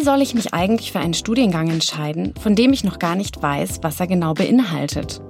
Wie 0.00 0.04
soll 0.04 0.22
ich 0.22 0.32
mich 0.32 0.54
eigentlich 0.54 0.92
für 0.92 0.98
einen 0.98 1.12
Studiengang 1.12 1.68
entscheiden, 1.68 2.32
von 2.40 2.54
dem 2.54 2.72
ich 2.72 2.84
noch 2.84 2.98
gar 2.98 3.14
nicht 3.14 3.42
weiß, 3.42 3.80
was 3.82 4.00
er 4.00 4.06
genau 4.06 4.32
beinhaltet? 4.32 5.20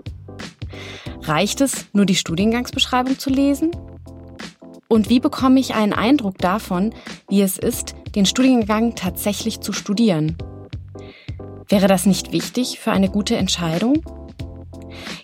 Reicht 1.23 1.61
es, 1.61 1.87
nur 1.93 2.07
die 2.07 2.15
Studiengangsbeschreibung 2.15 3.19
zu 3.19 3.31
lesen? 3.31 3.73
Und 4.87 5.09
wie 5.09 5.19
bekomme 5.19 5.59
ich 5.59 5.75
einen 5.75 5.93
Eindruck 5.93 6.39
davon, 6.39 6.95
wie 7.29 7.43
es 7.43 7.59
ist, 7.59 7.97
den 8.15 8.27
Studiengang 8.27 8.95
tatsächlich 8.95 9.59
zu 9.59 9.73
studieren? 9.73 10.39
Wäre 11.69 11.89
das 11.89 12.07
nicht 12.07 12.31
wichtig 12.31 12.79
für 12.79 12.93
eine 12.93 13.09
gute 13.09 13.37
Entscheidung? 13.37 14.05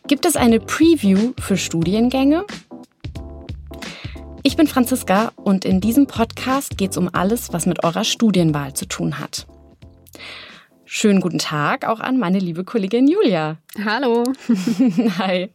Gibt 0.09 0.27
es 0.27 0.35
eine 0.35 0.59
Preview 0.59 1.35
für 1.39 1.57
Studiengänge? 1.57 2.45
Ich 4.47 4.57
bin 4.57 4.69
Franziska 4.69 5.33
und 5.35 5.65
in 5.65 5.81
diesem 5.81 6.07
Podcast 6.07 6.79
geht 6.79 6.93
es 6.93 6.97
um 6.97 7.11
alles, 7.13 7.53
was 7.53 7.67
mit 7.67 7.83
eurer 7.83 8.05
Studienwahl 8.05 8.75
zu 8.75 8.87
tun 8.87 9.19
hat. 9.19 9.45
Schönen 10.85 11.21
guten 11.21 11.41
Tag 11.41 11.85
auch 11.85 11.99
an 11.99 12.17
meine 12.17 12.39
liebe 12.39 12.63
Kollegin 12.63 13.09
Julia. 13.09 13.57
Hallo. 13.85 14.23
Hi. 15.19 15.51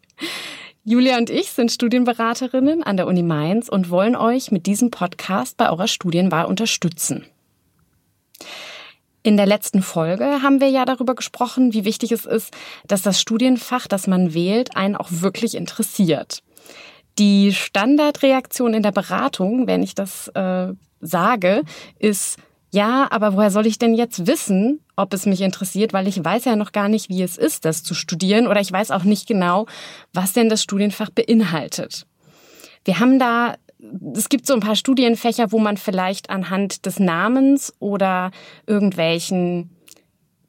Julia 0.84 1.18
und 1.18 1.30
ich 1.30 1.52
sind 1.52 1.72
Studienberaterinnen 1.72 2.84
an 2.84 2.98
der 2.98 3.08
Uni 3.08 3.24
Mainz 3.24 3.70
und 3.70 3.90
wollen 3.90 4.18
euch 4.18 4.52
mit 4.52 4.66
diesem 4.66 4.92
Podcast 4.92 5.56
bei 5.56 5.70
eurer 5.70 5.88
Studienwahl 5.88 6.44
unterstützen. 6.44 7.26
In 9.24 9.38
der 9.38 9.46
letzten 9.46 9.84
Folge 9.84 10.42
haben 10.42 10.60
wir 10.60 10.70
ja 10.70 10.84
darüber 10.84 11.16
gesprochen, 11.16 11.72
wie 11.74 11.86
wichtig 11.86 12.12
es 12.12 12.26
ist, 12.26 12.54
dass 12.88 13.04
das 13.04 13.22
Studienfach, 13.22 13.88
das 13.88 14.08
man 14.08 14.34
wählt, 14.34 14.76
einen 14.76 14.98
auch 14.98 15.08
wirklich 15.12 15.56
interessiert. 15.56 16.44
Die 17.18 17.54
Standardreaktion 17.54 18.74
in 18.74 18.84
der 18.84 18.92
Beratung, 18.92 19.68
wenn 19.68 19.84
ich 19.84 19.96
das 19.96 20.30
äh, 20.30 20.74
sage, 21.02 21.64
ist, 22.00 22.38
ja, 22.74 23.08
aber 23.12 23.34
woher 23.34 23.52
soll 23.52 23.68
ich 23.68 23.80
denn 23.80 23.94
jetzt 23.94 24.28
wissen, 24.28 24.80
ob 24.96 25.14
es 25.14 25.26
mich 25.26 25.42
interessiert, 25.42 25.92
weil 25.92 26.08
ich 26.08 26.24
weiß 26.24 26.46
ja 26.46 26.56
noch 26.56 26.72
gar 26.72 26.88
nicht, 26.88 27.10
wie 27.10 27.22
es 27.22 27.38
ist, 27.38 27.66
das 27.66 27.84
zu 27.84 27.94
studieren 27.94 28.48
oder 28.48 28.62
ich 28.62 28.72
weiß 28.72 28.92
auch 28.92 29.04
nicht 29.04 29.28
genau, 29.28 29.66
was 30.14 30.32
denn 30.32 30.48
das 30.48 30.64
Studienfach 30.64 31.10
beinhaltet. 31.10 32.06
Wir 32.86 33.00
haben 33.00 33.20
da 33.20 33.56
es 34.14 34.30
gibt 34.30 34.46
so 34.46 34.54
ein 34.54 34.60
paar 34.60 34.76
Studienfächer, 34.76 35.52
wo 35.52 35.60
man 35.60 35.78
vielleicht 35.78 36.30
anhand 36.30 36.86
des 36.86 37.00
Namens 37.00 37.74
oder 37.80 38.32
irgendwelchen 38.68 39.72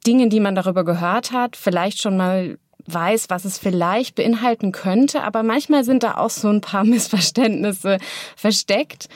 Dingen, 0.05 0.29
die 0.29 0.39
man 0.39 0.55
darüber 0.55 0.83
gehört 0.83 1.31
hat, 1.31 1.55
vielleicht 1.55 2.01
schon 2.01 2.17
mal 2.17 2.57
weiß, 2.87 3.29
was 3.29 3.45
es 3.45 3.57
vielleicht 3.57 4.15
beinhalten 4.15 4.71
könnte. 4.71 5.23
Aber 5.23 5.43
manchmal 5.43 5.83
sind 5.83 6.03
da 6.03 6.15
auch 6.15 6.29
so 6.29 6.49
ein 6.49 6.61
paar 6.61 6.83
Missverständnisse 6.83 7.97
versteckt. 8.35 9.09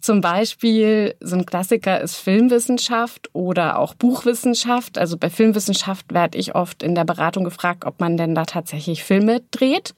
Zum 0.00 0.20
Beispiel, 0.20 1.14
so 1.20 1.36
ein 1.36 1.46
Klassiker 1.46 2.00
ist 2.00 2.16
Filmwissenschaft 2.16 3.30
oder 3.34 3.78
auch 3.78 3.94
Buchwissenschaft. 3.94 4.98
Also 4.98 5.16
bei 5.16 5.30
Filmwissenschaft 5.30 6.12
werde 6.12 6.38
ich 6.38 6.56
oft 6.56 6.82
in 6.82 6.96
der 6.96 7.04
Beratung 7.04 7.44
gefragt, 7.44 7.84
ob 7.84 8.00
man 8.00 8.16
denn 8.16 8.34
da 8.34 8.44
tatsächlich 8.44 9.04
Filme 9.04 9.42
dreht. 9.52 9.94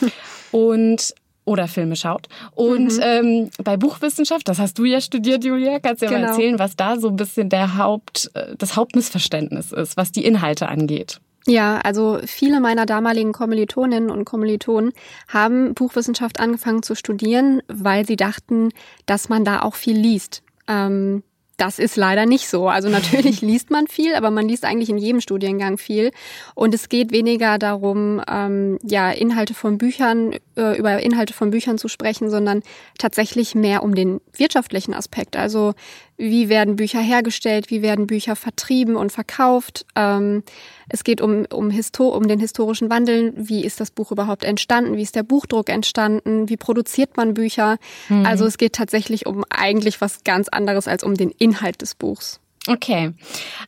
Und 0.52 1.12
oder 1.48 1.66
Filme 1.66 1.96
schaut. 1.96 2.28
Und 2.54 2.96
mhm. 2.98 3.02
ähm, 3.02 3.50
bei 3.64 3.76
Buchwissenschaft, 3.76 4.46
das 4.48 4.58
hast 4.58 4.78
du 4.78 4.84
ja 4.84 5.00
studiert, 5.00 5.44
Julia, 5.44 5.80
kannst 5.80 6.02
du 6.02 6.06
ja 6.06 6.12
genau. 6.12 6.24
mal 6.24 6.28
erzählen, 6.28 6.58
was 6.58 6.76
da 6.76 7.00
so 7.00 7.08
ein 7.08 7.16
bisschen 7.16 7.48
der 7.48 7.78
Haupt, 7.78 8.30
äh, 8.34 8.54
das 8.56 8.76
Hauptmissverständnis 8.76 9.72
ist, 9.72 9.96
was 9.96 10.12
die 10.12 10.24
Inhalte 10.24 10.68
angeht. 10.68 11.20
Ja, 11.48 11.78
also 11.78 12.18
viele 12.26 12.60
meiner 12.60 12.84
damaligen 12.84 13.32
Kommilitoninnen 13.32 14.10
und 14.10 14.26
Kommilitonen 14.26 14.92
haben 15.28 15.72
Buchwissenschaft 15.72 16.40
angefangen 16.40 16.82
zu 16.82 16.94
studieren, 16.94 17.62
weil 17.68 18.06
sie 18.06 18.16
dachten, 18.16 18.68
dass 19.06 19.30
man 19.30 19.46
da 19.46 19.62
auch 19.62 19.74
viel 19.74 19.96
liest. 19.96 20.42
Ähm, 20.66 21.22
das 21.56 21.78
ist 21.78 21.96
leider 21.96 22.26
nicht 22.26 22.48
so. 22.48 22.68
Also 22.68 22.90
natürlich 22.90 23.40
liest 23.42 23.70
man 23.70 23.86
viel, 23.86 24.14
aber 24.14 24.30
man 24.30 24.46
liest 24.46 24.66
eigentlich 24.66 24.90
in 24.90 24.98
jedem 24.98 25.22
Studiengang 25.22 25.78
viel. 25.78 26.12
Und 26.54 26.74
es 26.74 26.90
geht 26.90 27.12
weniger 27.12 27.58
darum, 27.58 28.20
ähm, 28.30 28.78
ja, 28.82 29.10
Inhalte 29.10 29.54
von 29.54 29.78
Büchern, 29.78 30.34
äh, 30.54 30.78
über 30.78 31.00
Inhalte 31.00 31.32
von 31.32 31.50
Büchern 31.50 31.78
zu 31.78 31.88
sprechen, 31.88 32.28
sondern 32.28 32.62
tatsächlich 32.98 33.54
mehr 33.54 33.82
um 33.82 33.94
den 33.94 34.20
wirtschaftlichen 34.36 34.92
Aspekt. 34.92 35.34
Also 35.34 35.72
wie 36.18 36.48
werden 36.48 36.76
Bücher 36.76 37.00
hergestellt, 37.00 37.70
wie 37.70 37.80
werden 37.80 38.08
Bücher 38.08 38.34
vertrieben 38.34 38.96
und 38.96 39.12
verkauft. 39.12 39.86
Ähm, 39.94 40.42
es 40.88 41.04
geht 41.04 41.20
um, 41.20 41.46
um, 41.46 41.70
Histo 41.70 42.08
um 42.08 42.26
den 42.26 42.40
historischen 42.40 42.90
Wandel. 42.90 43.32
Wie 43.36 43.64
ist 43.64 43.80
das 43.80 43.92
Buch 43.92 44.10
überhaupt 44.10 44.44
entstanden? 44.44 44.96
Wie 44.96 45.02
ist 45.02 45.14
der 45.14 45.22
Buchdruck 45.22 45.70
entstanden? 45.70 46.48
Wie 46.48 46.56
produziert 46.56 47.16
man 47.16 47.34
Bücher? 47.34 47.78
Mhm. 48.08 48.26
Also 48.26 48.46
es 48.46 48.58
geht 48.58 48.74
tatsächlich 48.74 49.26
um 49.26 49.44
eigentlich 49.48 50.00
was 50.00 50.24
ganz 50.24 50.48
anderes 50.48 50.88
als 50.88 51.04
um 51.04 51.14
den 51.14 51.30
Inhalt 51.30 51.80
des 51.80 51.94
Buchs. 51.94 52.40
Okay, 52.66 53.12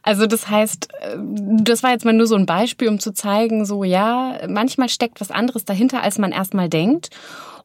also 0.02 0.26
das 0.26 0.50
heißt, 0.50 0.88
äh, 1.00 1.16
das 1.62 1.82
war 1.82 1.92
jetzt 1.92 2.04
mal 2.04 2.12
nur 2.12 2.26
so 2.26 2.34
ein 2.34 2.46
Beispiel, 2.46 2.88
um 2.88 2.98
zu 2.98 3.12
zeigen, 3.12 3.64
so 3.64 3.84
ja, 3.84 4.40
manchmal 4.48 4.88
steckt 4.88 5.20
was 5.20 5.30
anderes 5.30 5.64
dahinter, 5.64 6.02
als 6.02 6.18
man 6.18 6.32
erstmal 6.32 6.68
denkt. 6.68 7.10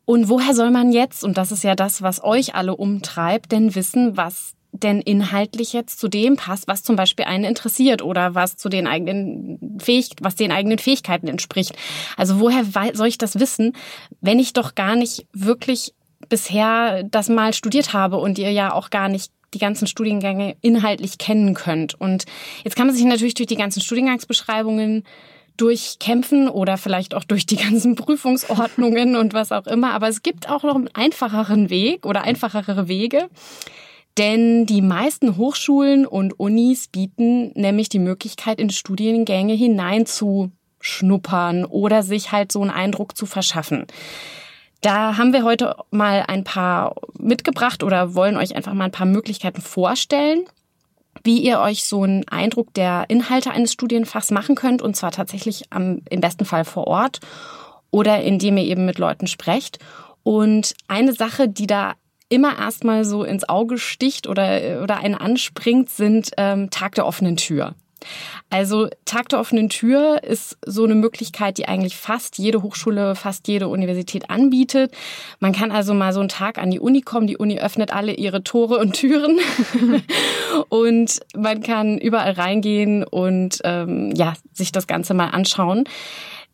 Und 0.06 0.29
woher 0.29 0.53
soll 0.53 0.69
man 0.69 0.91
jetzt, 0.91 1.24
und 1.24 1.38
das 1.38 1.51
ist 1.51 1.63
ja 1.63 1.75
das, 1.75 2.03
was 2.03 2.24
euch 2.24 2.53
alle 2.53 2.75
umtreibt, 2.75 3.51
denn 3.51 3.74
wissen, 3.74 4.16
was 4.16 4.55
denn 4.84 5.02
inhaltlich 5.02 5.74
jetzt 5.74 6.00
zu 6.00 6.08
dem 6.08 6.36
passt, 6.36 6.68
was 6.68 6.84
zum 6.84 6.96
Beispiel 6.96 7.25
einen 7.25 7.44
interessiert 7.44 8.02
oder 8.02 8.36
was 8.36 8.58
zu 8.58 8.69
den 8.69 8.88
eigenen 8.88 9.80
Fähig 9.81 10.12
was 10.22 10.36
den 10.36 10.52
eigenen 10.52 10.80
Fähigkeiten 10.80 11.28
entspricht. 11.28 11.75
Also 12.18 12.40
woher 12.40 12.66
soll 12.94 13.08
ich 13.08 13.18
das 13.18 13.40
wissen, 13.40 13.74
wenn 14.22 14.40
ich 14.40 14.53
doch 14.53 14.75
gar 14.75 14.96
nicht 14.96 15.25
wirklich 15.34 15.94
bisher 16.30 17.03
das 17.03 17.30
mal 17.30 17.53
studiert 17.53 17.94
habe 17.94 18.18
und 18.18 18.38
ihr 18.38 18.52
ja 18.52 18.74
auch 18.74 18.90
gar 18.90 19.09
nicht 19.09 19.31
die 19.53 19.59
ganzen 19.59 19.88
Studiengänge 19.88 20.56
inhaltlich 20.62 21.18
kennen 21.18 21.53
könnt. 21.53 21.94
Und 21.96 22.25
jetzt 22.63 22.75
kann 22.75 22.88
man 22.88 22.96
sich 22.96 23.06
natürlich 23.06 23.36
durch 23.36 23.47
die 23.47 23.56
ganzen 23.56 23.81
Studiengangsbeschreibungen 23.81 25.03
durchkämpfen 25.57 26.50
oder 26.50 26.78
vielleicht 26.78 27.16
auch 27.16 27.24
durch 27.24 27.46
die 27.46 27.56
ganzen 27.56 27.96
Prüfungsordnungen 27.96 29.16
und 29.16 29.34
was 29.34 29.52
auch 29.52 29.68
immer. 29.68 29.94
Aber 29.94 30.09
es 30.09 30.22
gibt 30.22 30.50
auch 30.50 30.63
noch 30.63 30.75
einen 30.75 30.90
einfacheren 30.94 31.69
Weg 31.69 32.06
oder 32.06 32.24
einfachere 32.24 32.88
Wege. 32.88 33.30
Denn 34.18 34.66
die 34.66 34.81
meisten 34.81 35.36
Hochschulen 35.36 36.06
und 36.06 36.40
Unis 36.40 36.88
bieten 36.88 37.52
nämlich 37.53 37.90
die 37.90 38.00
Möglichkeit, 38.00 38.62
in 38.62 38.70
Studiengänge 38.70 39.53
hineinzuschnuppern 39.53 41.66
oder 41.66 42.02
sich 42.02 42.31
halt 42.31 42.50
so 42.52 42.62
einen 42.62 42.72
Eindruck 42.72 43.18
zu 43.18 43.25
verschaffen. 43.25 43.88
Da 44.80 45.18
haben 45.18 45.34
wir 45.34 45.44
heute 45.44 45.75
mal 45.92 46.24
ein 46.28 46.46
paar 46.46 46.96
mitgebracht 47.18 47.84
oder 47.84 48.16
wollen 48.16 48.38
euch 48.38 48.56
einfach 48.56 48.74
mal 48.74 48.86
ein 48.86 48.92
paar 48.92 49.08
Möglichkeiten 49.08 49.62
vorstellen, 49.62 50.46
wie 51.24 51.40
ihr 51.40 51.59
euch 51.59 51.86
so 51.86 52.04
einen 52.04 52.28
Eindruck 52.28 52.74
der 52.74 53.06
Inhalte 53.09 53.52
eines 53.52 53.74
Studienfachs 53.74 54.31
machen 54.31 54.56
könnt 54.56 54.81
und 54.81 54.96
zwar 54.96 55.12
tatsächlich 55.12 55.66
am, 55.72 56.02
im 56.09 56.22
besten 56.22 56.46
Fall 56.46 56.66
vor 56.66 56.88
Ort 56.88 57.20
oder 57.92 58.22
indem 58.22 58.58
ihr 58.58 58.66
eben 58.66 58.86
mit 58.86 58.98
Leuten 58.98 59.28
sprecht. 59.28 59.80
Und 60.24 60.74
eine 60.88 61.14
Sache, 61.14 61.50
die 61.50 61.68
da 61.68 61.94
immer 62.30 62.58
erstmal 62.58 63.06
so 63.06 63.24
ins 63.24 63.47
Auge 63.47 63.78
sticht 63.78 64.28
oder, 64.28 64.81
oder 64.84 64.97
einen 64.97 65.16
anspringt, 65.16 65.90
sind 65.90 66.31
ähm, 66.38 66.69
Tag 66.69 66.96
der 66.96 67.06
offenen 67.06 67.38
Tür. 67.38 67.75
Also 68.50 68.88
Tag 69.06 69.30
der 69.30 69.40
offenen 69.40 69.69
Tür 69.69 70.24
ist 70.24 70.58
so 70.66 70.84
eine 70.84 70.96
Möglichkeit, 70.96 71.58
die 71.58 71.68
eigentlich 71.68 71.96
fast 71.96 72.38
jede 72.38 72.62
Hochschule, 72.62 73.16
fast 73.16 73.47
jede 73.47 73.68
Universität 73.68 74.30
anbietet. 74.30 74.94
Man 75.40 75.53
kann 75.53 75.72
also 75.72 75.94
mal 75.94 76.13
so 76.13 76.19
einen 76.19 76.30
Tag 76.30 76.58
an 76.58 76.72
die 76.72 76.80
Uni 76.80 77.02
kommen. 77.02 77.28
Die 77.28 77.38
Uni 77.38 77.59
öffnet 77.59 77.91
alle 77.91 78.13
ihre 78.13 78.44
Tore 78.44 78.78
und 78.78 78.94
Türen 78.94 79.40
und 80.69 81.19
man 81.36 81.62
kann 81.62 81.97
überall 81.97 82.34
reingehen 82.34 83.03
und 83.03 83.59
ähm, 83.63 84.13
ja 84.16 84.34
sich 84.53 84.72
das 84.72 84.88
Ganze 84.88 85.13
mal 85.13 85.30
anschauen. 85.30 85.86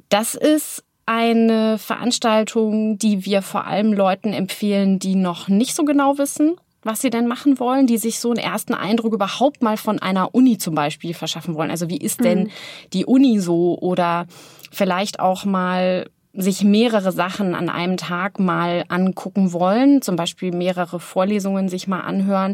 Das 0.10 0.36
ist 0.36 0.84
eine 1.12 1.78
Veranstaltung, 1.78 2.98
die 2.98 3.26
wir 3.26 3.42
vor 3.42 3.68
allem 3.68 3.92
Leuten 3.92 4.32
empfehlen, 4.32 4.98
die 4.98 5.16
noch 5.16 5.50
nicht 5.50 5.76
so 5.76 5.84
genau 5.84 6.18
wissen, 6.18 6.56
was 6.84 7.02
sie 7.02 7.10
denn 7.10 7.28
machen 7.28 7.60
wollen, 7.60 7.86
die 7.86 7.98
sich 7.98 8.22
so 8.22 8.30
einen 8.30 8.40
ersten 8.40 8.74
Eindruck 8.74 9.14
überhaupt 9.14 9.62
mal 9.62 9.76
von 9.76 10.00
einer 10.00 10.34
Uni 10.34 10.58
zum 10.58 10.74
Beispiel 10.74 11.14
verschaffen 11.14 11.56
wollen. 11.56 11.70
Also 11.70 11.90
wie 11.90 11.98
ist 11.98 12.24
denn 12.24 12.44
mhm. 12.44 12.50
die 12.94 13.06
Uni 13.06 13.40
so 13.40 13.78
oder 13.82 14.26
vielleicht 14.72 15.20
auch 15.20 15.44
mal 15.44 16.10
sich 16.34 16.64
mehrere 16.64 17.12
Sachen 17.12 17.56
an 17.56 17.68
einem 17.68 17.98
Tag 17.98 18.40
mal 18.40 18.86
angucken 18.88 19.52
wollen, 19.52 20.02
zum 20.02 20.16
Beispiel 20.16 20.54
mehrere 20.54 21.02
Vorlesungen 21.02 21.68
sich 21.68 21.90
mal 21.90 22.00
anhören. 22.00 22.54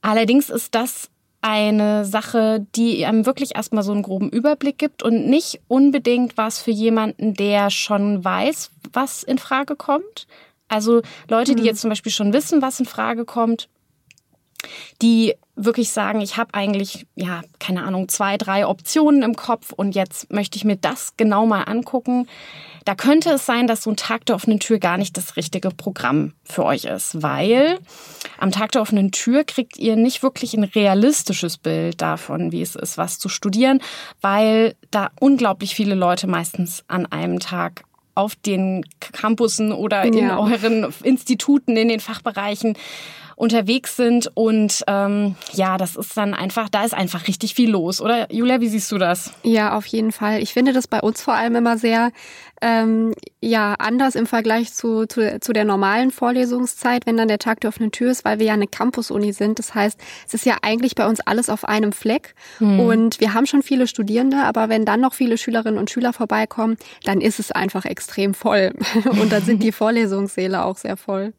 Allerdings 0.00 0.48
ist 0.48 0.74
das 0.74 1.10
eine 1.46 2.04
Sache, 2.04 2.66
die 2.74 3.06
einem 3.06 3.24
wirklich 3.24 3.54
erstmal 3.54 3.84
so 3.84 3.92
einen 3.92 4.02
groben 4.02 4.30
Überblick 4.30 4.78
gibt 4.78 5.04
und 5.04 5.28
nicht 5.28 5.60
unbedingt 5.68 6.36
was 6.36 6.58
für 6.58 6.72
jemanden, 6.72 7.34
der 7.34 7.70
schon 7.70 8.24
weiß, 8.24 8.72
was 8.92 9.22
in 9.22 9.38
Frage 9.38 9.76
kommt. 9.76 10.26
Also 10.66 11.02
Leute, 11.28 11.54
die 11.54 11.62
mhm. 11.62 11.68
jetzt 11.68 11.82
zum 11.82 11.90
Beispiel 11.90 12.10
schon 12.10 12.32
wissen, 12.32 12.62
was 12.62 12.80
in 12.80 12.86
Frage 12.86 13.24
kommt, 13.24 13.68
die 15.02 15.34
wirklich 15.56 15.90
sagen, 15.90 16.20
ich 16.20 16.36
habe 16.36 16.52
eigentlich, 16.52 17.06
ja, 17.14 17.40
keine 17.58 17.82
Ahnung, 17.84 18.08
zwei, 18.08 18.36
drei 18.36 18.66
Optionen 18.66 19.22
im 19.22 19.34
Kopf 19.34 19.72
und 19.72 19.94
jetzt 19.94 20.30
möchte 20.30 20.56
ich 20.58 20.64
mir 20.64 20.76
das 20.76 21.14
genau 21.16 21.46
mal 21.46 21.62
angucken. 21.62 22.28
Da 22.84 22.94
könnte 22.94 23.30
es 23.30 23.46
sein, 23.46 23.66
dass 23.66 23.82
so 23.82 23.90
ein 23.90 23.96
Tag 23.96 24.26
der 24.26 24.36
offenen 24.36 24.60
Tür 24.60 24.78
gar 24.78 24.96
nicht 24.96 25.16
das 25.16 25.36
richtige 25.36 25.70
Programm 25.70 26.34
für 26.44 26.64
euch 26.64 26.84
ist, 26.84 27.20
weil 27.20 27.80
am 28.38 28.52
Tag 28.52 28.72
der 28.72 28.82
offenen 28.82 29.10
Tür 29.10 29.42
kriegt 29.42 29.78
ihr 29.78 29.96
nicht 29.96 30.22
wirklich 30.22 30.54
ein 30.54 30.62
realistisches 30.62 31.58
Bild 31.58 32.00
davon, 32.00 32.52
wie 32.52 32.62
es 32.62 32.76
ist, 32.76 32.96
was 32.96 33.18
zu 33.18 33.28
studieren, 33.28 33.80
weil 34.20 34.76
da 34.90 35.10
unglaublich 35.18 35.74
viele 35.74 35.96
Leute 35.96 36.26
meistens 36.26 36.84
an 36.86 37.06
einem 37.06 37.40
Tag 37.40 37.85
auf 38.16 38.34
den 38.34 38.84
Campussen 39.12 39.72
oder 39.72 40.02
in 40.04 40.14
ja. 40.14 40.38
euren 40.38 40.92
Instituten, 41.02 41.76
in 41.76 41.88
den 41.88 42.00
Fachbereichen 42.00 42.76
unterwegs 43.36 43.96
sind. 43.96 44.30
Und 44.34 44.82
ähm, 44.88 45.36
ja, 45.52 45.76
das 45.76 45.94
ist 45.94 46.16
dann 46.16 46.34
einfach, 46.34 46.68
da 46.68 46.84
ist 46.84 46.94
einfach 46.94 47.28
richtig 47.28 47.54
viel 47.54 47.70
los, 47.70 48.00
oder? 48.00 48.32
Julia, 48.32 48.60
wie 48.60 48.68
siehst 48.68 48.90
du 48.90 48.98
das? 48.98 49.32
Ja, 49.42 49.76
auf 49.76 49.86
jeden 49.86 50.10
Fall. 50.10 50.42
Ich 50.42 50.52
finde 50.52 50.72
das 50.72 50.88
bei 50.88 51.00
uns 51.00 51.22
vor 51.22 51.34
allem 51.34 51.54
immer 51.54 51.78
sehr 51.78 52.10
ähm, 52.62 53.14
ja 53.40 53.74
anders 53.74 54.14
im 54.14 54.26
Vergleich 54.26 54.72
zu, 54.72 55.06
zu, 55.06 55.40
zu 55.40 55.52
der 55.52 55.64
normalen 55.64 56.10
Vorlesungszeit, 56.10 57.06
wenn 57.06 57.16
dann 57.16 57.28
der 57.28 57.38
Tag 57.38 57.60
der 57.60 57.68
offenen 57.68 57.92
Tür 57.92 58.10
ist, 58.10 58.24
weil 58.24 58.38
wir 58.38 58.46
ja 58.46 58.54
eine 58.54 58.66
Campus-Uni 58.66 59.32
sind. 59.32 59.58
Das 59.58 59.74
heißt, 59.74 60.00
es 60.26 60.34
ist 60.34 60.46
ja 60.46 60.56
eigentlich 60.62 60.94
bei 60.94 61.06
uns 61.06 61.20
alles 61.20 61.50
auf 61.50 61.64
einem 61.64 61.92
Fleck. 61.92 62.34
Hm. 62.58 62.80
Und 62.80 63.20
wir 63.20 63.34
haben 63.34 63.46
schon 63.46 63.62
viele 63.62 63.86
Studierende, 63.86 64.38
aber 64.38 64.68
wenn 64.68 64.84
dann 64.84 65.00
noch 65.00 65.14
viele 65.14 65.38
Schülerinnen 65.38 65.78
und 65.78 65.90
Schüler 65.90 66.12
vorbeikommen, 66.12 66.76
dann 67.04 67.20
ist 67.20 67.38
es 67.38 67.52
einfach 67.52 67.84
extrem 67.84 68.34
voll. 68.34 68.72
Und 69.20 69.32
dann 69.32 69.42
sind 69.42 69.62
die 69.62 69.72
Vorlesungssäle 69.76 70.64
auch 70.64 70.76
sehr 70.76 70.96
voll. 70.96 71.32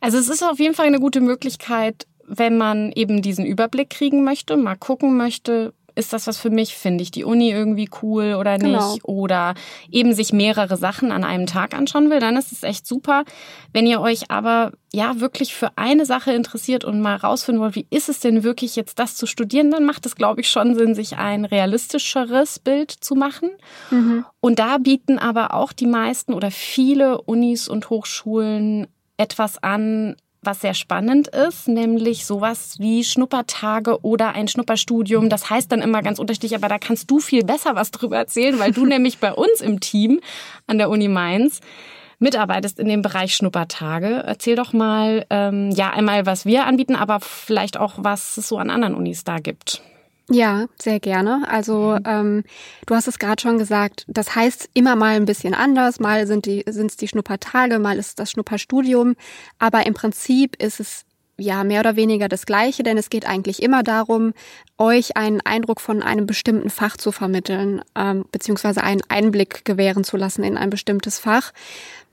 Also 0.00 0.18
es 0.18 0.28
ist 0.28 0.42
auf 0.42 0.58
jeden 0.58 0.74
Fall 0.74 0.86
eine 0.86 1.00
gute 1.00 1.20
Möglichkeit, 1.20 2.06
wenn 2.26 2.56
man 2.56 2.92
eben 2.92 3.22
diesen 3.22 3.44
Überblick 3.44 3.90
kriegen 3.90 4.24
möchte, 4.24 4.56
mal 4.56 4.76
gucken 4.76 5.16
möchte, 5.16 5.74
ist 5.94 6.12
das 6.12 6.26
was 6.26 6.38
für 6.38 6.50
mich? 6.50 6.76
Finde 6.76 7.02
ich 7.02 7.10
die 7.10 7.24
Uni 7.24 7.50
irgendwie 7.50 7.88
cool 8.02 8.34
oder 8.34 8.58
nicht? 8.58 8.72
Genau. 8.72 8.96
Oder 9.04 9.54
eben 9.90 10.14
sich 10.14 10.32
mehrere 10.32 10.76
Sachen 10.76 11.12
an 11.12 11.24
einem 11.24 11.46
Tag 11.46 11.74
anschauen 11.74 12.10
will, 12.10 12.20
dann 12.20 12.36
ist 12.36 12.52
es 12.52 12.62
echt 12.62 12.86
super. 12.86 13.24
Wenn 13.72 13.86
ihr 13.86 14.00
euch 14.00 14.30
aber 14.30 14.72
ja 14.92 15.20
wirklich 15.20 15.54
für 15.54 15.70
eine 15.76 16.04
Sache 16.04 16.32
interessiert 16.32 16.84
und 16.84 17.00
mal 17.00 17.16
rausfinden 17.16 17.62
wollt, 17.62 17.74
wie 17.74 17.86
ist 17.90 18.08
es 18.08 18.20
denn 18.20 18.42
wirklich 18.42 18.76
jetzt 18.76 18.98
das 18.98 19.16
zu 19.16 19.26
studieren, 19.26 19.70
dann 19.70 19.84
macht 19.84 20.06
es, 20.06 20.16
glaube 20.16 20.42
ich, 20.42 20.50
schon 20.50 20.74
Sinn, 20.74 20.94
sich 20.94 21.16
ein 21.16 21.44
realistischeres 21.44 22.58
Bild 22.58 22.90
zu 22.90 23.14
machen. 23.14 23.50
Mhm. 23.90 24.24
Und 24.40 24.58
da 24.58 24.78
bieten 24.78 25.18
aber 25.18 25.54
auch 25.54 25.72
die 25.72 25.86
meisten 25.86 26.34
oder 26.34 26.50
viele 26.50 27.20
Unis 27.22 27.68
und 27.68 27.90
Hochschulen 27.90 28.86
etwas 29.16 29.62
an, 29.62 30.16
was 30.42 30.60
sehr 30.60 30.74
spannend 30.74 31.28
ist, 31.28 31.68
nämlich 31.68 32.26
sowas 32.26 32.76
wie 32.78 33.04
Schnuppertage 33.04 34.02
oder 34.02 34.34
ein 34.34 34.48
Schnupperstudium. 34.48 35.28
Das 35.28 35.50
heißt 35.50 35.70
dann 35.70 35.80
immer 35.80 36.02
ganz 36.02 36.18
unterschiedlich, 36.18 36.56
aber 36.56 36.68
da 36.68 36.78
kannst 36.78 37.10
du 37.10 37.20
viel 37.20 37.44
besser 37.44 37.76
was 37.76 37.92
drüber 37.92 38.16
erzählen, 38.16 38.58
weil 38.58 38.72
du 38.72 38.84
nämlich 38.86 39.18
bei 39.18 39.32
uns 39.32 39.60
im 39.60 39.80
Team 39.80 40.20
an 40.66 40.78
der 40.78 40.90
Uni 40.90 41.08
Mainz 41.08 41.60
mitarbeitest 42.18 42.78
in 42.78 42.88
dem 42.88 43.02
Bereich 43.02 43.34
Schnuppertage. 43.34 44.22
Erzähl 44.26 44.56
doch 44.56 44.72
mal, 44.72 45.26
ähm, 45.30 45.70
ja, 45.70 45.90
einmal, 45.90 46.26
was 46.26 46.44
wir 46.44 46.66
anbieten, 46.66 46.96
aber 46.96 47.20
vielleicht 47.20 47.76
auch, 47.76 47.94
was 47.98 48.36
es 48.36 48.48
so 48.48 48.58
an 48.58 48.70
anderen 48.70 48.94
Unis 48.94 49.24
da 49.24 49.38
gibt. 49.38 49.82
Ja, 50.30 50.66
sehr 50.80 51.00
gerne. 51.00 51.42
Also 51.48 51.96
mhm. 51.98 52.06
ähm, 52.06 52.44
du 52.86 52.94
hast 52.94 53.08
es 53.08 53.18
gerade 53.18 53.40
schon 53.40 53.58
gesagt, 53.58 54.04
das 54.08 54.34
heißt 54.34 54.70
immer 54.74 54.96
mal 54.96 55.16
ein 55.16 55.24
bisschen 55.24 55.54
anders. 55.54 56.00
Mal 56.00 56.26
sind 56.26 56.46
die 56.46 56.64
sind 56.66 56.90
es 56.90 56.96
die 56.96 57.08
Schnuppertage, 57.08 57.78
mal 57.78 57.98
ist 57.98 58.08
es 58.08 58.14
das 58.14 58.30
Schnupperstudium. 58.30 59.16
Aber 59.58 59.86
im 59.86 59.94
Prinzip 59.94 60.60
ist 60.62 60.80
es 60.80 61.04
ja 61.38 61.64
mehr 61.64 61.80
oder 61.80 61.96
weniger 61.96 62.28
das 62.28 62.46
Gleiche, 62.46 62.82
denn 62.82 62.98
es 62.98 63.10
geht 63.10 63.26
eigentlich 63.26 63.62
immer 63.62 63.82
darum, 63.82 64.32
euch 64.78 65.16
einen 65.16 65.40
Eindruck 65.40 65.80
von 65.80 66.02
einem 66.02 66.26
bestimmten 66.26 66.70
Fach 66.70 66.96
zu 66.96 67.10
vermitteln, 67.10 67.82
ähm, 67.96 68.24
beziehungsweise 68.30 68.82
einen 68.82 69.02
Einblick 69.08 69.64
gewähren 69.64 70.04
zu 70.04 70.16
lassen 70.16 70.44
in 70.44 70.56
ein 70.56 70.70
bestimmtes 70.70 71.18
Fach. 71.18 71.52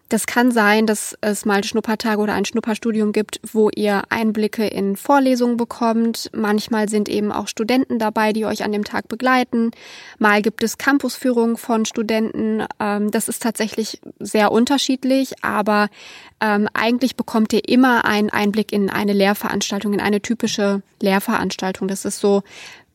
Das 0.10 0.26
kann 0.26 0.52
sein, 0.52 0.88
dass 0.88 1.16
es 1.22 1.46
mal 1.46 1.64
Schnuppertage 1.64 2.20
oder 2.20 2.34
ein 2.34 2.44
Schnupperstudium 2.44 3.12
gibt, 3.12 3.40
wo 3.54 3.70
ihr 3.70 4.02
Einblicke 4.10 4.66
in 4.66 4.96
Vorlesungen 4.96 5.56
bekommt. 5.56 6.32
Manchmal 6.34 6.90
sind 6.90 7.08
eben 7.08 7.32
auch 7.32 7.48
Studenten 7.48 8.00
dabei, 8.00 8.34
die 8.34 8.46
euch 8.46 8.64
an 8.64 8.72
dem 8.72 8.84
Tag 8.84 9.08
begleiten. 9.08 9.70
Mal 10.18 10.42
gibt 10.42 10.64
es 10.64 10.80
Campusführungen 10.80 11.58
von 11.58 11.86
Studenten. 11.86 12.64
Ähm, 12.80 13.12
das 13.12 13.28
ist 13.28 13.44
tatsächlich 13.44 14.02
sehr 14.20 14.52
unterschiedlich, 14.52 15.44
aber 15.44 15.90
ähm, 16.42 16.68
eigentlich 16.74 17.16
bekommt 17.16 17.54
ihr 17.54 17.70
immer 17.70 18.06
einen 18.06 18.32
Einblick 18.32 18.72
in 18.72 18.90
eine 18.90 19.14
Lehrveranstaltung, 19.14 19.94
in 19.94 20.02
eine 20.02 20.22
typische 20.22 20.82
Lehrveranstaltung. 21.02 21.88
Das 21.88 22.06
ist 22.06 22.20
so 22.20 22.42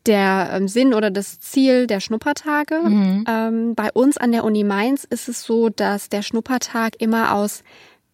der 0.07 0.51
ähm, 0.53 0.69
Sinn 0.69 0.95
oder 0.95 1.11
das 1.11 1.41
Ziel 1.41 1.87
der 1.87 2.01
Schnuppertage. 2.01 2.81
Mhm. 2.83 3.25
Ähm, 3.29 3.75
bei 3.75 3.91
uns 3.93 4.17
an 4.19 4.33
der 4.33 4.45
Uni 4.45 4.65
Mainz 4.65 5.05
ist 5.05 5.29
es 5.29 5.43
so, 5.43 5.69
dass 5.69 6.09
der 6.09 6.23
Schnuppertag 6.23 7.01
immer 7.01 7.35
aus 7.35 7.63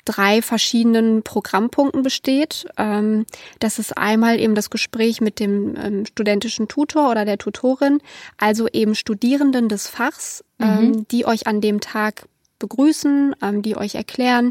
drei 0.04 0.42
verschiedenen 0.42 1.22
Programmpunkten 1.22 2.02
besteht. 2.02 2.66
Ähm, 2.76 3.26
das 3.58 3.78
ist 3.78 3.96
einmal 3.96 4.40
eben 4.40 4.54
das 4.54 4.70
Gespräch 4.70 5.20
mit 5.20 5.40
dem 5.40 5.76
ähm, 5.76 6.06
studentischen 6.06 6.68
Tutor 6.68 7.10
oder 7.10 7.24
der 7.24 7.38
Tutorin, 7.38 8.00
also 8.38 8.66
eben 8.68 8.94
Studierenden 8.94 9.68
des 9.68 9.88
Fachs, 9.88 10.44
mhm. 10.58 10.66
ähm, 10.66 11.08
die 11.10 11.26
euch 11.26 11.46
an 11.46 11.60
dem 11.60 11.80
Tag 11.80 12.26
begrüßen, 12.60 13.34
ähm, 13.42 13.62
die 13.62 13.76
euch 13.76 13.96
erklären, 13.96 14.50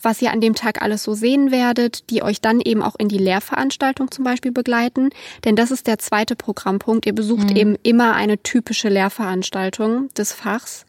was 0.00 0.22
ihr 0.22 0.32
an 0.32 0.40
dem 0.40 0.54
Tag 0.54 0.80
alles 0.80 1.02
so 1.02 1.12
sehen 1.12 1.50
werdet, 1.50 2.08
die 2.08 2.22
euch 2.22 2.40
dann 2.40 2.60
eben 2.60 2.82
auch 2.82 2.94
in 2.98 3.08
die 3.08 3.18
Lehrveranstaltung 3.18 4.10
zum 4.10 4.24
Beispiel 4.24 4.52
begleiten. 4.52 5.10
Denn 5.44 5.56
das 5.56 5.70
ist 5.70 5.86
der 5.86 5.98
zweite 5.98 6.36
Programmpunkt. 6.36 7.04
Ihr 7.04 7.14
besucht 7.14 7.50
mhm. 7.50 7.56
eben 7.56 7.76
immer 7.82 8.14
eine 8.14 8.42
typische 8.42 8.88
Lehrveranstaltung 8.88 10.08
des 10.14 10.32
Fachs. 10.32 10.86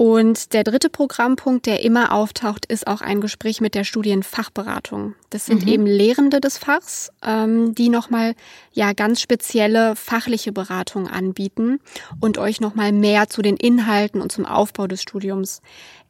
Und 0.00 0.52
der 0.52 0.62
dritte 0.62 0.90
Programmpunkt, 0.90 1.66
der 1.66 1.82
immer 1.82 2.12
auftaucht, 2.12 2.66
ist 2.66 2.86
auch 2.86 3.00
ein 3.00 3.20
Gespräch 3.20 3.60
mit 3.60 3.74
der 3.74 3.82
Studienfachberatung. 3.82 5.16
Das 5.30 5.46
sind 5.46 5.62
mhm. 5.62 5.68
eben 5.68 5.86
Lehrende 5.86 6.40
des 6.40 6.56
Fachs, 6.56 7.10
ähm, 7.20 7.74
die 7.74 7.88
nochmal 7.88 8.36
ja 8.72 8.92
ganz 8.92 9.20
spezielle 9.20 9.96
fachliche 9.96 10.52
Beratung 10.52 11.08
anbieten 11.08 11.80
und 12.20 12.38
euch 12.38 12.60
nochmal 12.60 12.92
mehr 12.92 13.28
zu 13.28 13.42
den 13.42 13.56
Inhalten 13.56 14.20
und 14.22 14.30
zum 14.30 14.46
Aufbau 14.46 14.86
des 14.86 15.02
Studiums 15.02 15.62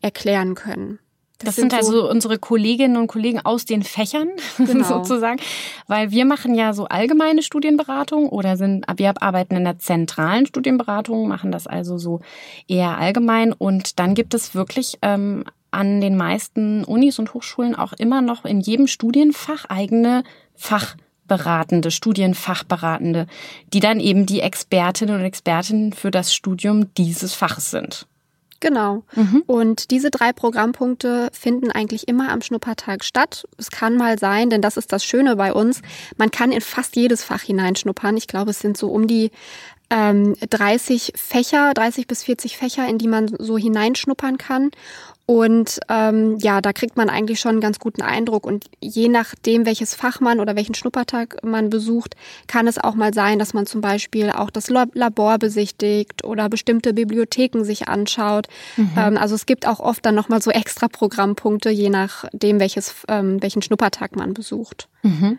erklären 0.02 0.54
können. 0.54 0.98
Das, 1.38 1.54
das 1.54 1.56
sind, 1.56 1.70
sind 1.70 1.84
so 1.84 1.92
also 1.92 2.10
unsere 2.10 2.38
Kolleginnen 2.38 2.96
und 2.96 3.06
Kollegen 3.06 3.40
aus 3.44 3.64
den 3.64 3.84
Fächern 3.84 4.28
genau. 4.58 4.84
sozusagen, 4.84 5.40
weil 5.86 6.10
wir 6.10 6.24
machen 6.24 6.56
ja 6.56 6.72
so 6.72 6.86
allgemeine 6.86 7.44
Studienberatung 7.44 8.28
oder 8.28 8.56
sind 8.56 8.84
wir 8.96 9.22
arbeiten 9.22 9.54
in 9.54 9.64
der 9.64 9.78
zentralen 9.78 10.46
Studienberatung, 10.46 11.28
machen 11.28 11.52
das 11.52 11.68
also 11.68 11.96
so 11.96 12.20
eher 12.66 12.98
allgemein 12.98 13.52
und 13.52 14.00
dann 14.00 14.14
gibt 14.14 14.34
es 14.34 14.56
wirklich 14.56 14.98
ähm, 15.02 15.44
an 15.70 16.00
den 16.00 16.16
meisten 16.16 16.82
Unis 16.82 17.20
und 17.20 17.34
Hochschulen 17.34 17.76
auch 17.76 17.92
immer 17.92 18.20
noch 18.20 18.44
in 18.44 18.60
jedem 18.60 18.88
Studienfach 18.88 19.66
eigene 19.66 20.24
Fachberatende, 20.56 21.92
Studienfachberatende, 21.92 23.28
die 23.72 23.80
dann 23.80 24.00
eben 24.00 24.26
die 24.26 24.40
Expertinnen 24.40 25.14
und 25.14 25.24
Expertinnen 25.24 25.92
für 25.92 26.10
das 26.10 26.34
Studium 26.34 26.92
dieses 26.94 27.34
Faches 27.34 27.70
sind. 27.70 28.06
Genau. 28.60 29.04
Mhm. 29.14 29.44
Und 29.46 29.90
diese 29.90 30.10
drei 30.10 30.32
Programmpunkte 30.32 31.28
finden 31.32 31.70
eigentlich 31.70 32.08
immer 32.08 32.30
am 32.30 32.42
Schnuppertag 32.42 33.04
statt. 33.04 33.46
Es 33.56 33.70
kann 33.70 33.96
mal 33.96 34.18
sein, 34.18 34.50
denn 34.50 34.62
das 34.62 34.76
ist 34.76 34.92
das 34.92 35.04
Schöne 35.04 35.36
bei 35.36 35.52
uns, 35.52 35.80
man 36.16 36.30
kann 36.30 36.50
in 36.50 36.60
fast 36.60 36.96
jedes 36.96 37.22
Fach 37.22 37.42
hineinschnuppern. 37.42 38.16
Ich 38.16 38.26
glaube, 38.26 38.50
es 38.50 38.60
sind 38.60 38.76
so 38.76 38.88
um 38.88 39.06
die 39.06 39.30
ähm, 39.90 40.34
30 40.50 41.12
Fächer, 41.14 41.72
30 41.72 42.06
bis 42.06 42.24
40 42.24 42.56
Fächer, 42.56 42.86
in 42.88 42.98
die 42.98 43.08
man 43.08 43.28
so 43.38 43.56
hineinschnuppern 43.56 44.38
kann. 44.38 44.70
Und 45.30 45.80
ähm, 45.90 46.38
ja, 46.38 46.62
da 46.62 46.72
kriegt 46.72 46.96
man 46.96 47.10
eigentlich 47.10 47.38
schon 47.38 47.50
einen 47.50 47.60
ganz 47.60 47.78
guten 47.78 48.00
Eindruck. 48.00 48.46
Und 48.46 48.64
je 48.80 49.08
nachdem, 49.08 49.66
welches 49.66 49.94
Fach 49.94 50.20
man 50.20 50.40
oder 50.40 50.56
welchen 50.56 50.74
Schnuppertag 50.74 51.44
man 51.44 51.68
besucht, 51.68 52.16
kann 52.46 52.66
es 52.66 52.78
auch 52.78 52.94
mal 52.94 53.12
sein, 53.12 53.38
dass 53.38 53.52
man 53.52 53.66
zum 53.66 53.82
Beispiel 53.82 54.30
auch 54.30 54.48
das 54.48 54.70
Labor 54.70 55.36
besichtigt 55.36 56.24
oder 56.24 56.48
bestimmte 56.48 56.94
Bibliotheken 56.94 57.62
sich 57.62 57.88
anschaut. 57.88 58.46
Mhm. 58.78 58.90
Ähm, 58.96 59.16
also 59.18 59.34
es 59.34 59.44
gibt 59.44 59.68
auch 59.68 59.80
oft 59.80 60.06
dann 60.06 60.14
nochmal 60.14 60.40
so 60.40 60.50
extra 60.50 60.88
Programmpunkte, 60.88 61.68
je 61.68 61.90
nachdem, 61.90 62.58
welches, 62.58 62.94
ähm, 63.08 63.42
welchen 63.42 63.60
Schnuppertag 63.60 64.16
man 64.16 64.32
besucht. 64.32 64.88
Mhm. 65.02 65.38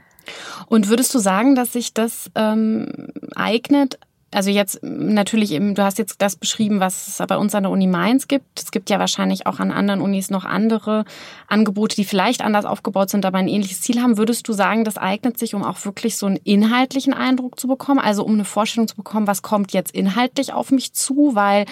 Und 0.67 0.89
würdest 0.89 1.15
du 1.15 1.17
sagen, 1.17 1.55
dass 1.55 1.73
sich 1.73 1.95
das 1.95 2.29
ähm, 2.35 3.07
eignet, 3.35 3.97
also 4.31 4.51
jetzt 4.51 4.79
natürlich, 4.83 5.49
du 5.49 5.83
hast 5.83 5.97
jetzt 5.97 6.21
das 6.21 6.35
beschrieben, 6.35 6.79
was 6.79 7.07
es 7.07 7.27
bei 7.27 7.37
uns 7.37 7.55
an 7.55 7.63
der 7.63 7.71
Uni 7.71 7.87
Mainz 7.87 8.27
gibt. 8.27 8.61
Es 8.61 8.71
gibt 8.71 8.89
ja 8.89 8.99
wahrscheinlich 8.99 9.47
auch 9.47 9.59
an 9.59 9.71
anderen 9.71 10.01
Unis 10.01 10.29
noch 10.29 10.45
andere 10.45 11.05
Angebote, 11.47 11.95
die 11.95 12.05
vielleicht 12.05 12.41
anders 12.41 12.65
aufgebaut 12.65 13.09
sind, 13.09 13.25
aber 13.25 13.39
ein 13.39 13.47
ähnliches 13.47 13.81
Ziel 13.81 14.01
haben. 14.01 14.17
Würdest 14.17 14.47
du 14.47 14.53
sagen, 14.53 14.83
das 14.83 14.97
eignet 14.97 15.39
sich, 15.39 15.55
um 15.55 15.63
auch 15.63 15.83
wirklich 15.83 16.17
so 16.17 16.27
einen 16.27 16.37
inhaltlichen 16.37 17.13
Eindruck 17.13 17.59
zu 17.59 17.67
bekommen? 17.67 17.99
Also 17.99 18.23
um 18.23 18.33
eine 18.33 18.45
Vorstellung 18.45 18.87
zu 18.87 18.95
bekommen, 18.95 19.25
was 19.25 19.41
kommt 19.41 19.73
jetzt 19.73 19.91
inhaltlich 19.91 20.53
auf 20.53 20.71
mich 20.71 20.93
zu? 20.93 21.31
Weil 21.33 21.65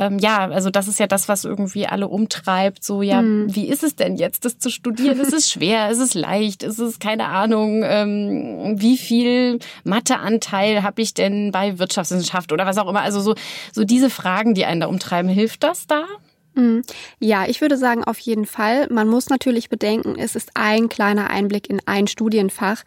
ähm, 0.00 0.18
ja, 0.18 0.48
also 0.48 0.70
das 0.70 0.88
ist 0.88 0.98
ja 0.98 1.06
das, 1.06 1.28
was 1.28 1.44
irgendwie 1.44 1.86
alle 1.86 2.08
umtreibt. 2.08 2.82
So, 2.82 3.02
ja, 3.02 3.20
mhm. 3.20 3.54
wie 3.54 3.68
ist 3.68 3.84
es 3.84 3.96
denn 3.96 4.16
jetzt, 4.16 4.46
das 4.46 4.58
zu 4.58 4.70
studieren? 4.70 5.20
ist 5.20 5.34
es 5.34 5.50
schwer? 5.50 5.90
Ist 5.90 5.98
es 5.98 6.14
leicht? 6.14 6.62
Ist 6.62 6.78
es, 6.78 6.98
keine 7.00 7.26
Ahnung, 7.26 7.82
ähm, 7.84 8.80
wie 8.80 8.96
viel 8.96 9.58
Matheanteil 9.84 10.82
habe 10.82 11.02
ich 11.02 11.12
denn 11.12 11.52
bei 11.52 11.78
Wirtschaftswissenschaft 11.78 12.50
oder 12.50 12.64
was 12.64 12.78
auch 12.78 12.88
immer? 12.88 13.02
Also 13.02 13.20
so, 13.20 13.34
so 13.72 13.84
diese 13.84 14.08
Fragen, 14.08 14.54
die 14.54 14.64
einen 14.64 14.80
da 14.80 14.86
umtreiben, 14.86 15.30
hilft 15.30 15.64
das 15.64 15.86
da? 15.86 16.06
Mhm. 16.54 16.82
Ja, 17.18 17.44
ich 17.46 17.60
würde 17.60 17.76
sagen, 17.76 18.02
auf 18.02 18.18
jeden 18.18 18.46
Fall. 18.46 18.88
Man 18.90 19.06
muss 19.06 19.28
natürlich 19.28 19.68
bedenken, 19.68 20.16
es 20.18 20.34
ist 20.34 20.52
ein 20.54 20.88
kleiner 20.88 21.28
Einblick 21.28 21.68
in 21.68 21.82
ein 21.84 22.06
Studienfach 22.06 22.84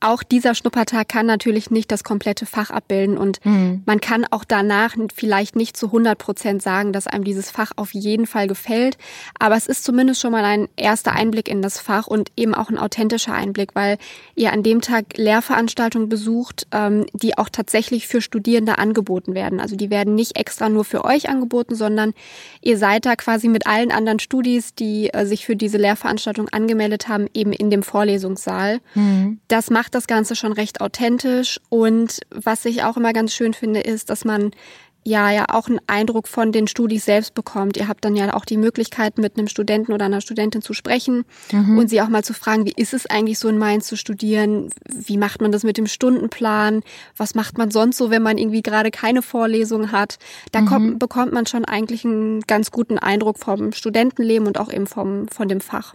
auch 0.00 0.22
dieser 0.22 0.54
Schnuppertag 0.54 1.08
kann 1.08 1.26
natürlich 1.26 1.70
nicht 1.70 1.90
das 1.90 2.04
komplette 2.04 2.46
Fach 2.46 2.70
abbilden 2.70 3.18
und 3.18 3.44
mhm. 3.44 3.82
man 3.84 4.00
kann 4.00 4.24
auch 4.30 4.44
danach 4.44 4.96
vielleicht 5.14 5.56
nicht 5.56 5.76
zu 5.76 5.86
100 5.86 6.16
Prozent 6.18 6.62
sagen, 6.62 6.92
dass 6.92 7.06
einem 7.06 7.24
dieses 7.24 7.50
Fach 7.50 7.72
auf 7.76 7.92
jeden 7.94 8.26
Fall 8.26 8.46
gefällt. 8.46 8.96
Aber 9.38 9.56
es 9.56 9.66
ist 9.66 9.84
zumindest 9.84 10.20
schon 10.20 10.32
mal 10.32 10.44
ein 10.44 10.68
erster 10.76 11.12
Einblick 11.12 11.48
in 11.48 11.62
das 11.62 11.80
Fach 11.80 12.06
und 12.06 12.30
eben 12.36 12.54
auch 12.54 12.70
ein 12.70 12.78
authentischer 12.78 13.32
Einblick, 13.32 13.74
weil 13.74 13.98
ihr 14.36 14.52
an 14.52 14.62
dem 14.62 14.80
Tag 14.80 15.16
Lehrveranstaltungen 15.16 16.08
besucht, 16.08 16.66
ähm, 16.72 17.06
die 17.12 17.36
auch 17.36 17.48
tatsächlich 17.48 18.06
für 18.06 18.20
Studierende 18.20 18.78
angeboten 18.78 19.34
werden. 19.34 19.60
Also 19.60 19.74
die 19.76 19.90
werden 19.90 20.14
nicht 20.14 20.38
extra 20.38 20.68
nur 20.68 20.84
für 20.84 21.04
euch 21.04 21.28
angeboten, 21.28 21.74
sondern 21.74 22.14
ihr 22.60 22.78
seid 22.78 23.04
da 23.04 23.16
quasi 23.16 23.48
mit 23.48 23.66
allen 23.66 23.90
anderen 23.90 24.20
Studis, 24.20 24.74
die 24.74 25.12
äh, 25.12 25.26
sich 25.26 25.44
für 25.44 25.56
diese 25.56 25.78
Lehrveranstaltung 25.78 26.48
angemeldet 26.50 27.08
haben, 27.08 27.26
eben 27.34 27.52
in 27.52 27.70
dem 27.70 27.82
Vorlesungssaal. 27.82 28.80
Mhm. 28.94 29.40
Das 29.48 29.70
macht 29.70 29.87
macht 29.88 29.94
das 29.94 30.06
Ganze 30.06 30.36
schon 30.36 30.52
recht 30.52 30.82
authentisch. 30.82 31.58
Und 31.70 32.20
was 32.30 32.66
ich 32.66 32.82
auch 32.82 32.98
immer 32.98 33.14
ganz 33.14 33.32
schön 33.32 33.54
finde, 33.54 33.80
ist, 33.80 34.10
dass 34.10 34.26
man 34.26 34.50
ja 35.02 35.30
ja 35.30 35.46
auch 35.48 35.68
einen 35.68 35.80
Eindruck 35.86 36.28
von 36.28 36.52
den 36.52 36.66
Studis 36.66 37.06
selbst 37.06 37.32
bekommt. 37.32 37.78
Ihr 37.78 37.88
habt 37.88 38.04
dann 38.04 38.14
ja 38.14 38.34
auch 38.34 38.44
die 38.44 38.58
Möglichkeit, 38.58 39.16
mit 39.16 39.38
einem 39.38 39.48
Studenten 39.48 39.94
oder 39.94 40.04
einer 40.04 40.20
Studentin 40.20 40.60
zu 40.60 40.74
sprechen 40.74 41.24
mhm. 41.50 41.78
und 41.78 41.88
sie 41.88 42.02
auch 42.02 42.10
mal 42.10 42.22
zu 42.22 42.34
fragen, 42.34 42.66
wie 42.66 42.74
ist 42.76 42.92
es 42.92 43.06
eigentlich 43.06 43.38
so 43.38 43.48
in 43.48 43.56
Mainz 43.56 43.86
zu 43.86 43.96
studieren? 43.96 44.68
Wie 44.84 45.16
macht 45.16 45.40
man 45.40 45.52
das 45.52 45.64
mit 45.64 45.78
dem 45.78 45.86
Stundenplan? 45.86 46.82
Was 47.16 47.34
macht 47.34 47.56
man 47.56 47.70
sonst 47.70 47.96
so, 47.96 48.10
wenn 48.10 48.22
man 48.22 48.36
irgendwie 48.36 48.60
gerade 48.60 48.90
keine 48.90 49.22
Vorlesung 49.22 49.90
hat? 49.90 50.18
Da 50.52 50.60
mhm. 50.60 50.66
kommt, 50.66 50.98
bekommt 50.98 51.32
man 51.32 51.46
schon 51.46 51.64
eigentlich 51.64 52.04
einen 52.04 52.42
ganz 52.42 52.70
guten 52.70 52.98
Eindruck 52.98 53.38
vom 53.38 53.72
Studentenleben 53.72 54.46
und 54.46 54.60
auch 54.60 54.70
eben 54.70 54.86
vom, 54.86 55.28
von 55.28 55.48
dem 55.48 55.62
Fach. 55.62 55.94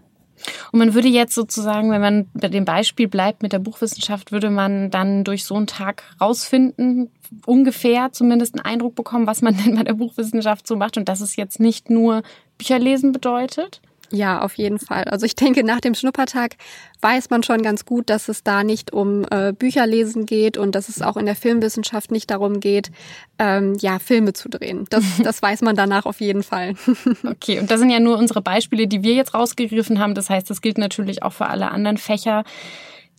Und 0.71 0.79
man 0.79 0.93
würde 0.93 1.07
jetzt 1.07 1.35
sozusagen, 1.35 1.91
wenn 1.91 2.01
man 2.01 2.27
bei 2.33 2.47
dem 2.47 2.65
Beispiel 2.65 3.07
bleibt 3.07 3.43
mit 3.43 3.53
der 3.53 3.59
Buchwissenschaft, 3.59 4.31
würde 4.31 4.49
man 4.49 4.91
dann 4.91 5.23
durch 5.23 5.45
so 5.45 5.55
einen 5.55 5.67
Tag 5.67 6.03
rausfinden, 6.19 7.09
ungefähr 7.45 8.11
zumindest 8.11 8.55
einen 8.55 8.65
Eindruck 8.65 8.95
bekommen, 8.95 9.27
was 9.27 9.41
man 9.41 9.55
denn 9.63 9.75
bei 9.75 9.83
der 9.83 9.93
Buchwissenschaft 9.93 10.67
so 10.67 10.75
macht 10.75 10.97
und 10.97 11.09
dass 11.09 11.21
es 11.21 11.35
jetzt 11.35 11.59
nicht 11.59 11.89
nur 11.89 12.23
Bücherlesen 12.57 13.11
bedeutet? 13.11 13.81
Ja, 14.15 14.43
auf 14.43 14.59
jeden 14.59 14.77
Fall. 14.77 15.05
Also 15.05 15.25
ich 15.25 15.35
denke, 15.35 15.63
nach 15.63 15.81
dem 15.81 15.95
Schnuppertag 15.95 16.57
weiß 17.01 17.31
man 17.31 17.41
schon 17.41 17.63
ganz 17.63 17.83
gut, 17.83 18.11
dass 18.11 18.29
es 18.29 18.43
da 18.43 18.63
nicht 18.63 18.93
um 18.93 19.25
äh, 19.31 19.53
Bücherlesen 19.53 20.27
geht 20.27 20.55
und 20.55 20.75
dass 20.75 20.87
es 20.87 21.01
auch 21.01 21.17
in 21.17 21.25
der 21.25 21.35
Filmwissenschaft 21.35 22.11
nicht 22.11 22.29
darum 22.29 22.59
geht, 22.59 22.91
ähm, 23.39 23.75
ja, 23.79 23.97
Filme 23.97 24.33
zu 24.33 24.49
drehen. 24.49 24.85
Das, 24.91 25.03
das 25.23 25.41
weiß 25.41 25.63
man 25.63 25.75
danach 25.75 26.05
auf 26.05 26.21
jeden 26.21 26.43
Fall. 26.43 26.75
okay, 27.23 27.59
und 27.59 27.71
das 27.71 27.79
sind 27.79 27.89
ja 27.89 27.99
nur 27.99 28.19
unsere 28.19 28.43
Beispiele, 28.43 28.85
die 28.85 29.01
wir 29.01 29.15
jetzt 29.15 29.33
rausgegriffen 29.33 29.97
haben. 29.97 30.13
Das 30.13 30.29
heißt, 30.29 30.47
das 30.47 30.61
gilt 30.61 30.77
natürlich 30.77 31.23
auch 31.23 31.33
für 31.33 31.47
alle 31.47 31.71
anderen 31.71 31.97
Fächer 31.97 32.43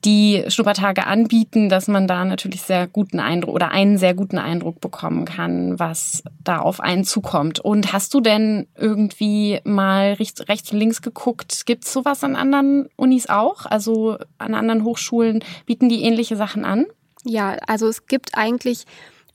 die 0.05 0.45
Schnuppertage 0.49 1.07
anbieten, 1.07 1.69
dass 1.69 1.89
man 1.89 2.07
da 2.07 2.25
natürlich 2.25 2.63
sehr 2.63 2.87
guten 2.87 3.21
Eindruck 3.21 3.55
oder 3.55 3.71
einen 3.71 3.99
sehr 3.99 4.15
guten 4.15 4.39
Eindruck 4.39 4.81
bekommen 4.81 5.25
kann, 5.25 5.79
was 5.79 6.23
da 6.43 6.59
auf 6.59 6.81
einen 6.81 7.05
zukommt. 7.05 7.61
Und 7.61 7.93
hast 7.93 8.13
du 8.15 8.21
denn 8.21 8.67
irgendwie 8.77 9.61
mal 9.65 10.15
rechts, 10.15 10.49
rechts 10.49 10.73
und 10.73 10.79
links 10.79 11.03
geguckt? 11.03 11.65
Gibt 11.67 11.85
es 11.85 11.93
sowas 11.93 12.23
an 12.23 12.37
anderen 12.37 12.89
Unis 12.97 13.29
auch? 13.29 13.67
Also 13.67 14.19
an 14.39 14.55
anderen 14.55 14.85
Hochschulen 14.85 15.43
bieten 15.67 15.89
die 15.89 16.03
ähnliche 16.03 16.37
Sachen 16.37 16.65
an? 16.65 16.87
Ja, 17.25 17.57
also 17.67 17.89
es 17.89 18.07
gibt 18.07 18.37
eigentlich 18.37 18.85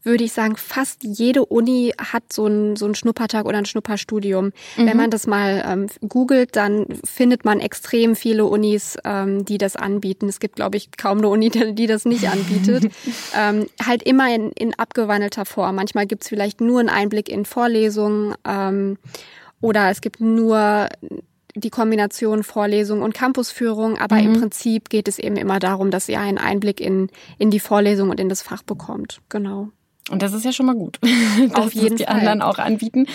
würde 0.03 0.23
ich 0.23 0.33
sagen, 0.33 0.55
fast 0.55 1.03
jede 1.03 1.45
Uni 1.45 1.93
hat 1.97 2.31
so 2.31 2.45
einen 2.45 2.75
so 2.75 2.85
einen 2.85 2.95
Schnuppertag 2.95 3.45
oder 3.45 3.57
ein 3.57 3.65
Schnupperstudium. 3.65 4.45
Mhm. 4.45 4.85
Wenn 4.85 4.97
man 4.97 5.11
das 5.11 5.27
mal 5.27 5.63
ähm, 5.65 5.87
googelt, 6.07 6.55
dann 6.55 6.85
findet 7.03 7.45
man 7.45 7.59
extrem 7.59 8.15
viele 8.15 8.45
Unis, 8.45 8.97
ähm, 9.03 9.45
die 9.45 9.57
das 9.57 9.75
anbieten. 9.75 10.29
Es 10.29 10.39
gibt, 10.39 10.55
glaube 10.55 10.77
ich, 10.77 10.91
kaum 10.97 11.19
eine 11.19 11.29
Uni, 11.29 11.49
die 11.49 11.87
das 11.87 12.05
nicht 12.05 12.29
anbietet. 12.29 12.91
ähm, 13.37 13.67
halt 13.85 14.03
immer 14.03 14.33
in, 14.33 14.51
in 14.51 14.73
abgewandelter 14.77 15.45
Form. 15.45 15.75
Manchmal 15.75 16.07
gibt's 16.07 16.29
vielleicht 16.29 16.61
nur 16.61 16.79
einen 16.79 16.89
Einblick 16.89 17.29
in 17.29 17.45
Vorlesungen 17.45 18.35
ähm, 18.47 18.97
oder 19.61 19.89
es 19.89 20.01
gibt 20.01 20.21
nur 20.21 20.87
die 21.55 21.69
Kombination 21.69 22.43
Vorlesung 22.43 23.01
und 23.01 23.13
Campusführung, 23.13 23.97
aber 23.97 24.15
mhm. 24.17 24.27
im 24.27 24.39
Prinzip 24.39 24.89
geht 24.89 25.07
es 25.07 25.19
eben 25.19 25.35
immer 25.35 25.59
darum, 25.59 25.91
dass 25.91 26.07
ihr 26.07 26.19
einen 26.19 26.37
Einblick 26.37 26.79
in, 26.79 27.09
in 27.37 27.51
die 27.51 27.59
Vorlesung 27.59 28.09
und 28.09 28.19
in 28.19 28.29
das 28.29 28.41
Fach 28.41 28.63
bekommt. 28.63 29.19
Genau. 29.29 29.69
Und 30.09 30.21
das 30.21 30.33
ist 30.33 30.45
ja 30.45 30.51
schon 30.51 30.65
mal 30.65 30.75
gut, 30.75 30.99
dass 31.55 31.73
jeden 31.73 31.97
die 31.97 32.05
Fall. 32.05 32.15
anderen 32.15 32.41
auch 32.41 32.57
anbieten. 32.57 33.05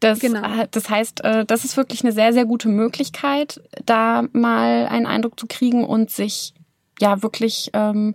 Das, 0.00 0.20
genau. 0.20 0.42
Äh, 0.42 0.68
das 0.70 0.88
heißt, 0.88 1.24
äh, 1.24 1.44
das 1.44 1.64
ist 1.64 1.76
wirklich 1.76 2.02
eine 2.02 2.12
sehr, 2.12 2.32
sehr 2.32 2.44
gute 2.44 2.68
Möglichkeit, 2.68 3.60
da 3.84 4.24
mal 4.32 4.86
einen 4.86 5.06
Eindruck 5.06 5.38
zu 5.38 5.46
kriegen 5.46 5.84
und 5.84 6.10
sich 6.10 6.54
ja 7.00 7.22
wirklich 7.22 7.70
ähm, 7.74 8.14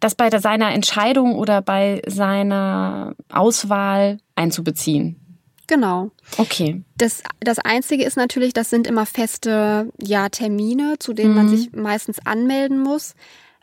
das 0.00 0.14
bei 0.14 0.30
seiner 0.38 0.72
Entscheidung 0.72 1.34
oder 1.34 1.62
bei 1.62 2.02
seiner 2.06 3.14
Auswahl 3.30 4.18
einzubeziehen. 4.34 5.20
Genau. 5.66 6.10
Okay. 6.38 6.82
Das, 6.96 7.22
das 7.40 7.58
Einzige 7.58 8.04
ist 8.04 8.16
natürlich, 8.16 8.52
das 8.52 8.70
sind 8.70 8.86
immer 8.86 9.04
feste 9.04 9.90
ja, 10.00 10.28
Termine, 10.28 10.94
zu 10.98 11.12
denen 11.12 11.30
mhm. 11.30 11.36
man 11.36 11.48
sich 11.48 11.72
meistens 11.72 12.24
anmelden 12.24 12.80
muss. 12.80 13.14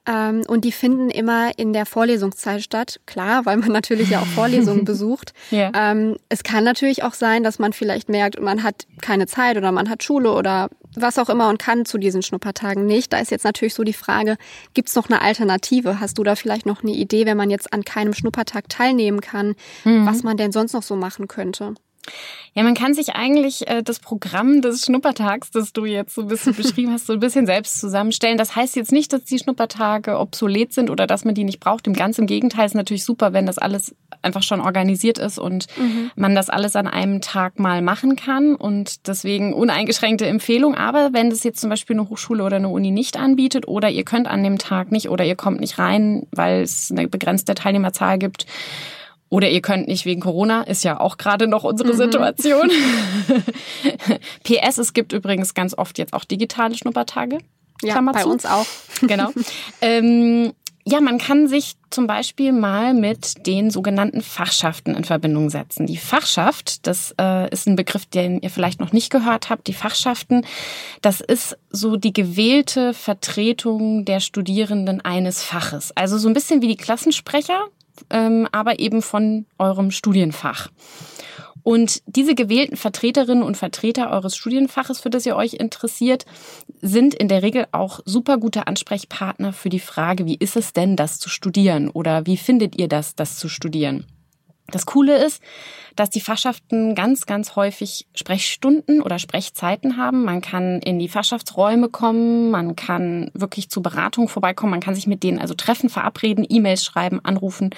Ähm, 0.06 0.44
und 0.48 0.66
die 0.66 0.72
finden 0.72 1.10
immer 1.10 1.58
in 1.58 1.72
der 1.72 1.86
Vorlesungszeit 1.86 2.62
statt. 2.62 3.00
Klar, 3.06 3.46
weil 3.46 3.58
man 3.58 3.72
natürlich 3.72 4.10
ja 4.10 4.20
auch 4.20 4.28
Vorlesungen 4.28 4.84
besucht. 4.86 5.34
Yeah. 5.52 5.72
Ähm, 5.74 6.18
es 6.30 6.44
kann 6.44 6.64
natürlich 6.64 7.04
auch 7.04 7.14
sein, 7.14 7.44
dass 7.44 7.60
man 7.60 7.74
vielleicht 7.74 8.10
merkt, 8.10 8.40
man 8.42 8.64
hat 8.64 8.86
keine 9.02 9.28
Zeit 9.28 9.58
oder 9.58 9.72
man 9.72 9.90
hat 9.90 10.04
Schule 10.04 10.34
oder 10.34 10.70
was 10.96 11.18
auch 11.18 11.30
immer 11.30 11.50
und 11.50 11.58
kann 11.58 11.86
zu 11.86 11.98
diesen 11.98 12.22
Schnuppertagen 12.22 12.86
nicht. 12.86 13.14
Da 13.14 13.20
ist 13.20 13.32
jetzt 13.32 13.46
natürlich 13.46 13.74
so 13.74 13.84
die 13.84 13.94
Frage, 13.94 14.38
gibt 14.74 14.90
es 14.90 14.96
noch 14.96 15.10
eine 15.10 15.22
Alternative? 15.22 16.00
Hast 16.00 16.18
du 16.18 16.24
da 16.24 16.36
vielleicht 16.36 16.66
noch 16.66 16.84
eine 16.84 16.92
Idee, 16.92 17.26
wenn 17.26 17.38
man 17.38 17.50
jetzt 17.50 17.72
an 17.72 17.84
keinem 17.84 18.14
Schnuppertag 18.14 18.70
teilnehmen 18.70 19.22
kann, 19.22 19.56
mhm. 19.86 20.06
was 20.06 20.24
man 20.24 20.38
denn 20.38 20.52
sonst 20.52 20.74
noch 20.74 20.84
so 20.84 20.96
machen 20.96 21.28
könnte? 21.28 21.76
Ja, 22.56 22.62
man 22.62 22.76
kann 22.76 22.94
sich 22.94 23.16
eigentlich 23.16 23.68
äh, 23.68 23.82
das 23.82 24.00
Programm 24.00 24.62
des 24.62 24.86
Schnuppertags, 24.86 25.50
das 25.50 25.74
du 25.74 25.86
jetzt 25.86 26.14
so 26.14 26.22
ein 26.22 26.28
bisschen 26.28 26.54
beschrieben 26.56 26.92
hast, 26.92 27.08
so 27.08 27.14
ein 27.14 27.20
bisschen 27.20 27.48
selbst 27.48 27.80
zusammenstellen. 27.80 28.38
Das 28.38 28.56
heißt 28.56 28.76
jetzt 28.76 28.92
nicht, 28.92 29.12
dass 29.12 29.24
die 29.24 29.40
Schnuppertage 29.40 30.20
obsolet 30.20 30.72
sind 30.72 30.92
oder 30.92 31.08
dass 31.08 31.26
man 31.26 31.34
die 31.34 31.46
nicht 31.46 31.60
braucht. 31.60 31.88
Im 31.88 31.94
ganz 31.94 32.20
im 32.20 32.28
Gegenteil 32.28 32.68
ist 32.68 32.76
natürlich 32.76 33.06
super, 33.06 33.34
wenn 33.34 33.48
das 33.48 33.58
alles 33.58 33.96
einfach 34.22 34.44
schon 34.44 34.62
organisiert 34.62 35.18
ist 35.18 35.40
und 35.40 35.66
mhm. 35.78 36.12
man 36.16 36.36
das 36.36 36.50
alles 36.50 36.76
an 36.76 36.88
einem 36.88 37.22
Tag 37.22 37.58
mal 37.58 37.82
machen 37.82 38.16
kann. 38.16 38.56
Und 38.56 39.08
deswegen 39.08 39.54
uneingeschränkte 39.54 40.28
Empfehlung. 40.28 40.76
Aber 40.76 41.10
wenn 41.12 41.32
das 41.32 41.44
jetzt 41.44 41.60
zum 41.60 41.72
Beispiel 41.72 41.96
eine 41.96 42.08
Hochschule 42.08 42.44
oder 42.44 42.58
eine 42.58 42.70
Uni 42.70 42.92
nicht 42.92 43.18
anbietet 43.18 43.68
oder 43.68 43.90
ihr 43.90 44.06
könnt 44.06 44.28
an 44.28 44.44
dem 44.44 44.60
Tag 44.60 44.92
nicht 44.92 45.10
oder 45.10 45.26
ihr 45.26 45.36
kommt 45.36 45.60
nicht 45.60 45.80
rein, 45.80 46.28
weil 46.32 46.62
es 46.62 46.92
eine 46.92 47.08
begrenzte 47.08 47.56
Teilnehmerzahl 47.56 48.20
gibt, 48.20 48.46
oder 49.34 49.50
ihr 49.50 49.62
könnt 49.64 49.88
nicht 49.88 50.06
wegen 50.06 50.22
Corona, 50.22 50.62
ist 50.62 50.84
ja 50.84 51.00
auch 51.00 51.18
gerade 51.18 51.48
noch 51.48 51.64
unsere 51.64 51.94
mhm. 51.94 51.98
Situation. 51.98 52.70
PS, 54.44 54.78
es 54.78 54.94
gibt 54.94 55.12
übrigens 55.12 55.56
ganz 55.56 55.76
oft 55.76 55.98
jetzt 55.98 56.14
auch 56.14 56.24
digitale 56.24 56.76
Schnuppertage. 56.76 57.40
Ja, 57.82 57.94
Klammer 57.94 58.12
bei 58.12 58.22
zu. 58.22 58.30
uns 58.30 58.46
auch. 58.46 58.68
Genau. 59.02 59.32
ähm, 59.82 60.54
ja, 60.86 61.02
man 61.02 61.18
kann 61.18 61.48
sich 61.48 61.78
zum 61.90 62.06
Beispiel 62.06 62.52
mal 62.52 62.94
mit 62.94 63.48
den 63.48 63.72
sogenannten 63.72 64.22
Fachschaften 64.22 64.94
in 64.94 65.04
Verbindung 65.04 65.50
setzen. 65.50 65.88
Die 65.88 65.98
Fachschaft, 65.98 66.86
das 66.86 67.16
äh, 67.20 67.50
ist 67.50 67.68
ein 67.68 67.76
Begriff, 67.76 68.06
den 68.06 68.40
ihr 68.40 68.52
vielleicht 68.52 68.80
noch 68.80 68.92
nicht 68.92 69.10
gehört 69.10 69.50
habt. 69.50 69.66
Die 69.66 69.74
Fachschaften, 69.74 70.46
das 71.02 71.22
ist 71.22 71.58
so 71.72 71.96
die 71.96 72.14
gewählte 72.14 72.94
Vertretung 72.94 74.06
der 74.06 74.20
Studierenden 74.20 75.02
eines 75.02 75.42
Faches. 75.42 75.92
Also 75.96 76.20
so 76.20 76.28
ein 76.28 76.36
bisschen 76.36 76.62
wie 76.62 76.68
die 76.68 76.78
Klassensprecher, 76.78 77.66
ähm, 78.10 78.48
aber 78.52 78.80
eben 78.80 79.02
von 79.02 79.46
eurem 79.58 79.92
Studienfach. 79.92 80.70
Und 81.64 82.02
diese 82.06 82.36
gewählten 82.36 82.76
Vertreterinnen 82.76 83.44
und 83.44 83.56
Vertreter 83.56 84.12
eures 84.12 84.36
Studienfaches, 84.36 85.00
für 85.00 85.10
das 85.10 85.26
ihr 85.26 85.38
euch 85.38 85.54
interessiert, 85.54 86.26
sind 86.82 87.14
in 87.14 87.30
der 87.30 87.42
Regel 87.42 87.68
auch 87.72 88.02
super 88.04 88.38
gute 88.38 88.68
Ansprechpartner 88.68 89.54
für 89.54 89.70
die 89.70 89.80
Frage, 89.80 90.26
wie 90.26 90.36
ist 90.36 90.58
es 90.58 90.74
denn, 90.74 90.98
das 90.98 91.20
zu 91.20 91.30
studieren 91.30 91.90
oder 91.90 92.26
wie 92.26 92.38
findet 92.38 92.78
ihr 92.78 92.90
das, 92.90 93.16
das 93.16 93.38
zu 93.38 93.48
studieren? 93.48 94.06
Das 94.68 94.86
Coole 94.86 95.24
ist, 95.24 95.42
dass 95.96 96.10
die 96.10 96.22
Fachschaften 96.22 96.96
ganz, 96.96 97.26
ganz 97.26 97.56
häufig 97.56 98.08
Sprechstunden 98.16 99.02
oder 99.02 99.20
Sprechzeiten 99.20 99.98
haben. 99.98 100.24
Man 100.24 100.42
kann 100.42 100.80
in 100.80 101.00
die 101.00 101.10
Fachschaftsräume 101.10 101.90
kommen, 101.90 102.50
man 102.50 102.76
kann 102.76 103.30
wirklich 103.34 103.70
zur 103.70 103.84
Beratung 103.84 104.30
vorbeikommen, 104.30 104.72
man 104.72 104.80
kann 104.80 104.96
sich 104.96 105.06
mit 105.06 105.22
denen 105.22 105.40
also 105.40 105.54
treffen, 105.54 105.90
verabreden, 105.90 106.46
E-Mails 106.48 106.84
schreiben, 106.84 107.20
anrufen. 107.24 107.72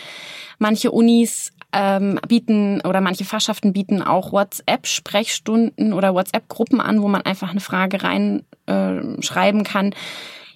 Manche 0.60 0.92
Unis 0.92 1.52
ähm, 1.74 2.20
bieten 2.28 2.82
oder 2.82 3.02
manche 3.02 3.26
Fachschaften 3.26 3.74
bieten 3.74 4.02
auch 4.02 4.32
WhatsApp-Sprechstunden 4.32 5.92
oder 5.92 6.14
WhatsApp-Gruppen 6.14 6.80
an, 6.80 7.02
wo 7.02 7.10
man 7.10 7.24
einfach 7.24 7.50
eine 7.52 7.60
Frage 7.60 8.02
reinschreiben 8.02 9.62
äh, 9.62 9.64
kann. 9.64 9.94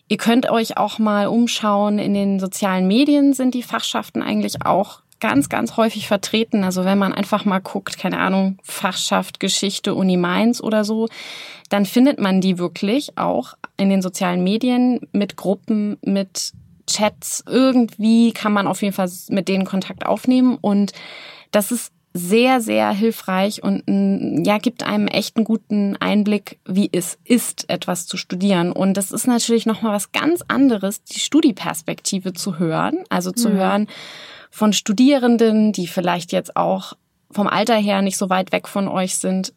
Ihr 0.08 0.18
könnt 0.18 0.50
euch 0.50 0.78
auch 0.78 0.98
mal 0.98 1.28
umschauen. 1.28 2.00
In 2.00 2.14
den 2.14 2.40
sozialen 2.40 2.88
Medien 2.88 3.34
sind 3.34 3.54
die 3.54 3.64
Fachschaften 3.64 4.24
eigentlich 4.24 4.66
auch 4.66 5.02
ganz, 5.20 5.50
ganz 5.50 5.78
häufig 5.78 6.08
vertreten. 6.08 6.64
Also 6.64 6.86
wenn 6.86 6.98
man 6.98 7.14
einfach 7.14 7.46
mal 7.46 7.60
guckt, 7.60 7.98
keine 7.98 8.20
Ahnung, 8.20 8.58
Fachschaft, 8.64 9.40
Geschichte, 9.40 9.96
Uni 9.96 10.18
Mainz 10.18 10.62
oder 10.62 10.84
so, 10.84 11.08
dann 11.70 11.86
findet 11.86 12.20
man 12.20 12.42
die 12.42 12.58
wirklich 12.58 13.18
auch 13.18 13.54
in 13.78 13.90
den 13.90 14.02
sozialen 14.02 14.44
Medien 14.44 15.02
mit 15.12 15.36
Gruppen, 15.36 15.98
mit 16.02 16.54
Chats. 16.88 17.44
Irgendwie 17.48 18.34
kann 18.34 18.54
man 18.54 18.68
auf 18.68 18.82
jeden 18.82 18.94
Fall 18.94 19.10
mit 19.30 19.48
denen 19.48 19.66
Kontakt 19.66 20.06
aufnehmen 20.06 20.58
und 20.60 20.94
das 21.52 21.72
ist 21.72 21.92
sehr, 22.14 22.60
sehr 22.60 22.92
hilfreich 22.92 23.62
und 23.62 23.84
ja, 24.46 24.58
gibt 24.58 24.84
einem 24.84 25.08
echt 25.08 25.38
einen 25.38 25.46
guten 25.46 25.96
Einblick, 25.98 26.60
wie 26.66 26.90
es 26.92 27.20
ist, 27.24 27.70
etwas 27.70 28.08
zu 28.08 28.18
studieren. 28.18 28.72
Und 28.72 28.96
das 28.96 29.12
ist 29.12 29.28
natürlich 29.28 29.68
nochmal 29.68 29.94
was 29.94 30.12
ganz 30.12 30.44
anderes, 30.48 31.04
die 31.04 31.20
Studieperspektive 31.20 32.34
zu 32.34 32.58
hören. 32.58 33.04
Also 33.10 33.32
zu 33.32 33.50
mhm. 33.50 33.54
hören, 33.54 33.88
von 34.50 34.74
Studierenden, 34.74 35.72
die 35.72 35.88
vielleicht 35.88 36.32
jetzt 36.32 36.56
auch 36.56 36.94
vom 37.32 37.48
Alter 37.48 37.76
her 37.76 38.02
nicht 38.02 38.18
so 38.18 38.30
weit 38.30 38.52
weg 38.52 38.68
von 38.68 38.88
euch 38.88 39.18
sind, 39.18 39.54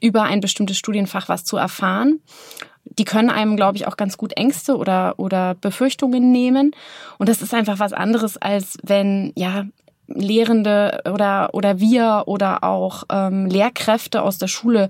über 0.00 0.22
ein 0.22 0.40
bestimmtes 0.40 0.78
Studienfach 0.78 1.28
was 1.28 1.44
zu 1.44 1.56
erfahren. 1.56 2.20
Die 2.84 3.04
können 3.04 3.30
einem, 3.30 3.56
glaube 3.56 3.76
ich, 3.76 3.86
auch 3.86 3.96
ganz 3.96 4.16
gut 4.16 4.32
Ängste 4.36 4.76
oder, 4.76 5.18
oder 5.18 5.54
Befürchtungen 5.54 6.32
nehmen. 6.32 6.72
Und 7.18 7.28
das 7.28 7.42
ist 7.42 7.52
einfach 7.52 7.78
was 7.78 7.92
anderes, 7.92 8.36
als 8.36 8.78
wenn, 8.82 9.32
ja, 9.36 9.66
Lehrende 10.12 11.02
oder, 11.12 11.50
oder 11.52 11.78
wir 11.78 12.24
oder 12.26 12.64
auch 12.64 13.04
ähm, 13.10 13.46
Lehrkräfte 13.46 14.22
aus 14.22 14.38
der 14.38 14.48
Schule 14.48 14.88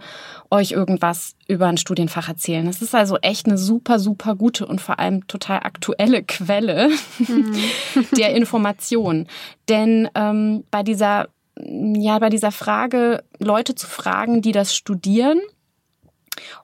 euch 0.50 0.73
irgendwas 0.73 1.37
über 1.47 1.67
ein 1.67 1.77
Studienfach 1.77 2.29
erzählen. 2.29 2.67
Das 2.67 2.83
ist 2.83 2.95
also 2.95 3.19
echt 3.19 3.47
eine 3.47 3.59
super, 3.59 3.99
super 3.99 4.35
gute 4.35 4.67
und 4.67 4.81
vor 4.81 4.99
allem 4.99 5.27
total 5.27 5.59
aktuelle 5.59 6.23
Quelle 6.23 6.91
mhm. 7.19 7.55
der 8.17 8.35
Information. 8.35 9.27
Denn 9.69 10.09
ähm, 10.15 10.65
bei 10.71 10.83
dieser, 10.83 11.29
ja, 11.59 12.19
bei 12.19 12.31
dieser 12.31 12.50
Frage, 12.50 13.23
Leute 13.39 13.75
zu 13.75 13.87
fragen, 13.87 14.41
die 14.41 14.53
das 14.53 14.75
studieren, 14.75 15.41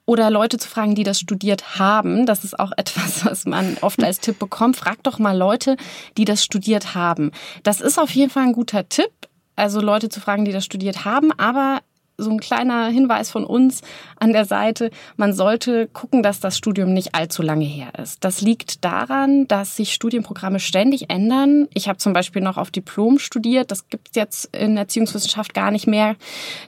oder 0.05 0.29
Leute 0.29 0.57
zu 0.57 0.67
fragen, 0.67 0.95
die 0.95 1.03
das 1.03 1.19
studiert 1.19 1.79
haben. 1.79 2.25
Das 2.25 2.43
ist 2.43 2.59
auch 2.59 2.71
etwas, 2.77 3.25
was 3.25 3.45
man 3.45 3.77
oft 3.81 4.03
als 4.03 4.19
Tipp 4.19 4.39
bekommt. 4.39 4.77
Frag 4.77 5.03
doch 5.03 5.19
mal 5.19 5.37
Leute, 5.37 5.77
die 6.17 6.25
das 6.25 6.43
studiert 6.43 6.95
haben. 6.95 7.31
Das 7.63 7.81
ist 7.81 7.99
auf 7.99 8.11
jeden 8.11 8.29
Fall 8.29 8.43
ein 8.43 8.53
guter 8.53 8.87
Tipp. 8.89 9.11
Also 9.55 9.81
Leute 9.81 10.09
zu 10.09 10.19
fragen, 10.21 10.45
die 10.45 10.51
das 10.51 10.65
studiert 10.65 11.03
haben, 11.03 11.31
aber 11.31 11.79
so 12.17 12.31
ein 12.31 12.39
kleiner 12.39 12.87
Hinweis 12.87 13.29
von 13.29 13.45
uns 13.45 13.81
an 14.19 14.33
der 14.33 14.45
Seite. 14.45 14.89
Man 15.17 15.33
sollte 15.33 15.87
gucken, 15.87 16.23
dass 16.23 16.39
das 16.39 16.57
Studium 16.57 16.93
nicht 16.93 17.13
allzu 17.13 17.43
lange 17.43 17.65
her 17.65 17.93
ist. 18.01 18.23
Das 18.23 18.41
liegt 18.41 18.83
daran, 18.83 19.47
dass 19.47 19.75
sich 19.75 19.93
Studienprogramme 19.93 20.59
ständig 20.59 21.09
ändern. 21.09 21.67
Ich 21.73 21.87
habe 21.87 21.99
zum 21.99 22.13
Beispiel 22.13 22.41
noch 22.41 22.57
auf 22.57 22.71
Diplom 22.71 23.19
studiert. 23.19 23.71
Das 23.71 23.87
gibt 23.89 24.09
es 24.09 24.15
jetzt 24.15 24.55
in 24.55 24.77
Erziehungswissenschaft 24.77 25.53
gar 25.53 25.71
nicht 25.71 25.87
mehr. 25.87 26.15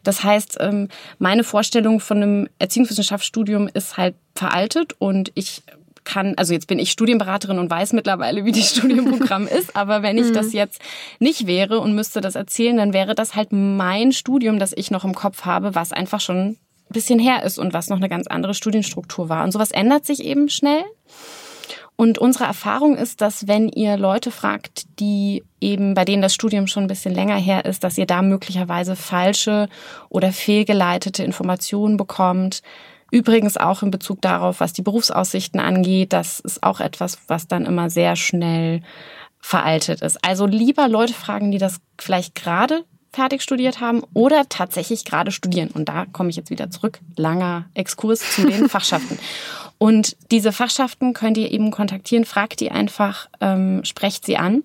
Das 0.04 0.24
heißt, 0.24 0.58
ähm, 0.60 0.88
meine 1.18 1.44
Vorstellung 1.44 2.00
von 2.00 2.18
einem 2.18 2.50
Erziehungswissenschaftsstudium 2.60 3.70
ist 3.74 3.98
halt 3.98 4.16
veraltet 4.36 4.94
und 5.00 5.32
ich 5.36 5.64
kann, 6.10 6.34
also 6.38 6.54
jetzt 6.54 6.68
bin 6.68 6.80
ich 6.80 6.92
Studienberaterin 6.92 7.60
und 7.60 7.70
weiß 7.70 7.94
mittlerweile, 7.94 8.46
wie 8.46 8.52
das 8.52 8.70
Studienprogramm 8.76 9.48
ist, 9.48 9.76
aber 9.76 10.02
wenn 10.02 10.18
ich 10.18 10.30
mhm. 10.30 10.34
das 10.34 10.54
jetzt 10.54 10.82
nicht 11.20 11.48
wäre 11.48 11.80
und 11.80 11.94
müsste 11.94 12.22
das 12.22 12.36
erzählen, 12.36 12.78
dann 12.78 12.94
wäre 12.94 13.16
das 13.16 13.36
halt 13.36 13.50
mein 13.52 14.12
Studium, 14.12 14.60
das 14.60 14.74
ich 14.76 14.92
noch 14.92 15.06
im 15.06 15.14
Kopf 15.14 15.46
habe, 15.46 15.76
was 15.76 15.92
einfach 15.92 16.20
schon 16.20 16.38
ein 16.38 16.58
bisschen 16.90 17.20
her 17.20 17.44
ist 17.44 17.60
und 17.60 17.74
was 17.74 17.90
noch 17.90 17.98
eine 17.98 18.10
ganz 18.10 18.28
andere 18.28 18.54
Studienstruktur 18.54 19.30
war. 19.30 19.44
Und 19.44 19.52
sowas 19.52 19.72
ändert 19.72 20.06
sich 20.06 20.24
eben 20.24 20.50
schnell. 20.50 20.84
Und 21.96 22.18
unsere 22.18 22.46
Erfahrung 22.46 22.96
ist, 22.96 23.20
dass 23.20 23.48
wenn 23.48 23.68
ihr 23.68 23.98
Leute 23.98 24.32
fragt, 24.32 24.86
die 25.02 25.44
eben 25.60 25.96
bei 25.96 26.06
denen 26.06 26.22
das 26.22 26.34
Studium 26.34 26.66
schon 26.66 26.86
ein 26.86 26.88
bisschen 26.88 27.14
länger 27.14 27.36
her 27.36 27.66
ist, 27.66 27.84
dass 27.84 27.98
ihr 27.98 28.06
da 28.06 28.22
möglicherweise 28.22 28.96
falsche 28.96 29.68
oder 30.08 30.32
fehlgeleitete 30.32 31.24
Informationen 31.24 31.98
bekommt, 31.98 32.62
Übrigens 33.12 33.58
auch 33.58 33.84
in 33.84 33.92
Bezug 33.92 34.22
darauf, 34.22 34.60
was 34.60 34.74
die 34.74 34.82
Berufsaussichten 34.82 35.60
angeht, 35.60 36.14
das 36.14 36.40
ist 36.40 36.64
auch 36.64 36.80
etwas, 36.80 37.18
was 37.28 37.48
dann 37.48 37.66
immer 37.66 37.90
sehr 37.90 38.16
schnell 38.16 38.82
veraltet 39.40 40.02
ist. 40.02 40.24
Also 40.24 40.46
lieber 40.46 40.88
Leute 40.88 41.14
fragen, 41.14 41.52
die 41.52 41.58
das 41.58 41.80
vielleicht 41.98 42.36
gerade 42.36 42.84
fertig 43.12 43.42
studiert 43.42 43.80
haben 43.80 44.04
oder 44.14 44.48
tatsächlich 44.50 45.06
gerade 45.06 45.32
studieren. 45.32 45.70
Und 45.74 45.90
da 45.90 46.06
komme 46.06 46.30
ich 46.30 46.36
jetzt 46.36 46.50
wieder 46.52 46.70
zurück. 46.70 47.00
Langer 47.16 47.66
Exkurs 47.74 48.20
zu 48.36 48.46
den 48.46 48.70
Fachschaften. 48.70 49.18
Und 49.78 50.18
diese 50.32 50.52
Fachschaften 50.52 51.14
könnt 51.14 51.38
ihr 51.38 51.52
eben 51.52 51.72
kontaktieren, 51.72 52.26
fragt 52.26 52.60
die 52.60 52.70
einfach, 52.70 53.28
ähm, 53.42 53.84
sprecht 53.86 54.26
sie 54.26 54.38
an. 54.38 54.64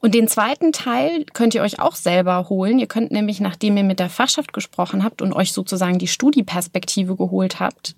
Und 0.00 0.14
den 0.14 0.28
zweiten 0.28 0.72
Teil 0.72 1.24
könnt 1.32 1.54
ihr 1.54 1.62
euch 1.62 1.80
auch 1.80 1.94
selber 1.94 2.48
holen. 2.48 2.78
Ihr 2.78 2.86
könnt 2.86 3.10
nämlich, 3.10 3.40
nachdem 3.40 3.76
ihr 3.76 3.84
mit 3.84 4.00
der 4.00 4.10
Fachschaft 4.10 4.52
gesprochen 4.52 5.04
habt 5.04 5.22
und 5.22 5.32
euch 5.32 5.52
sozusagen 5.52 5.98
die 5.98 6.08
Studieperspektive 6.08 7.16
geholt 7.16 7.60
habt, 7.60 7.94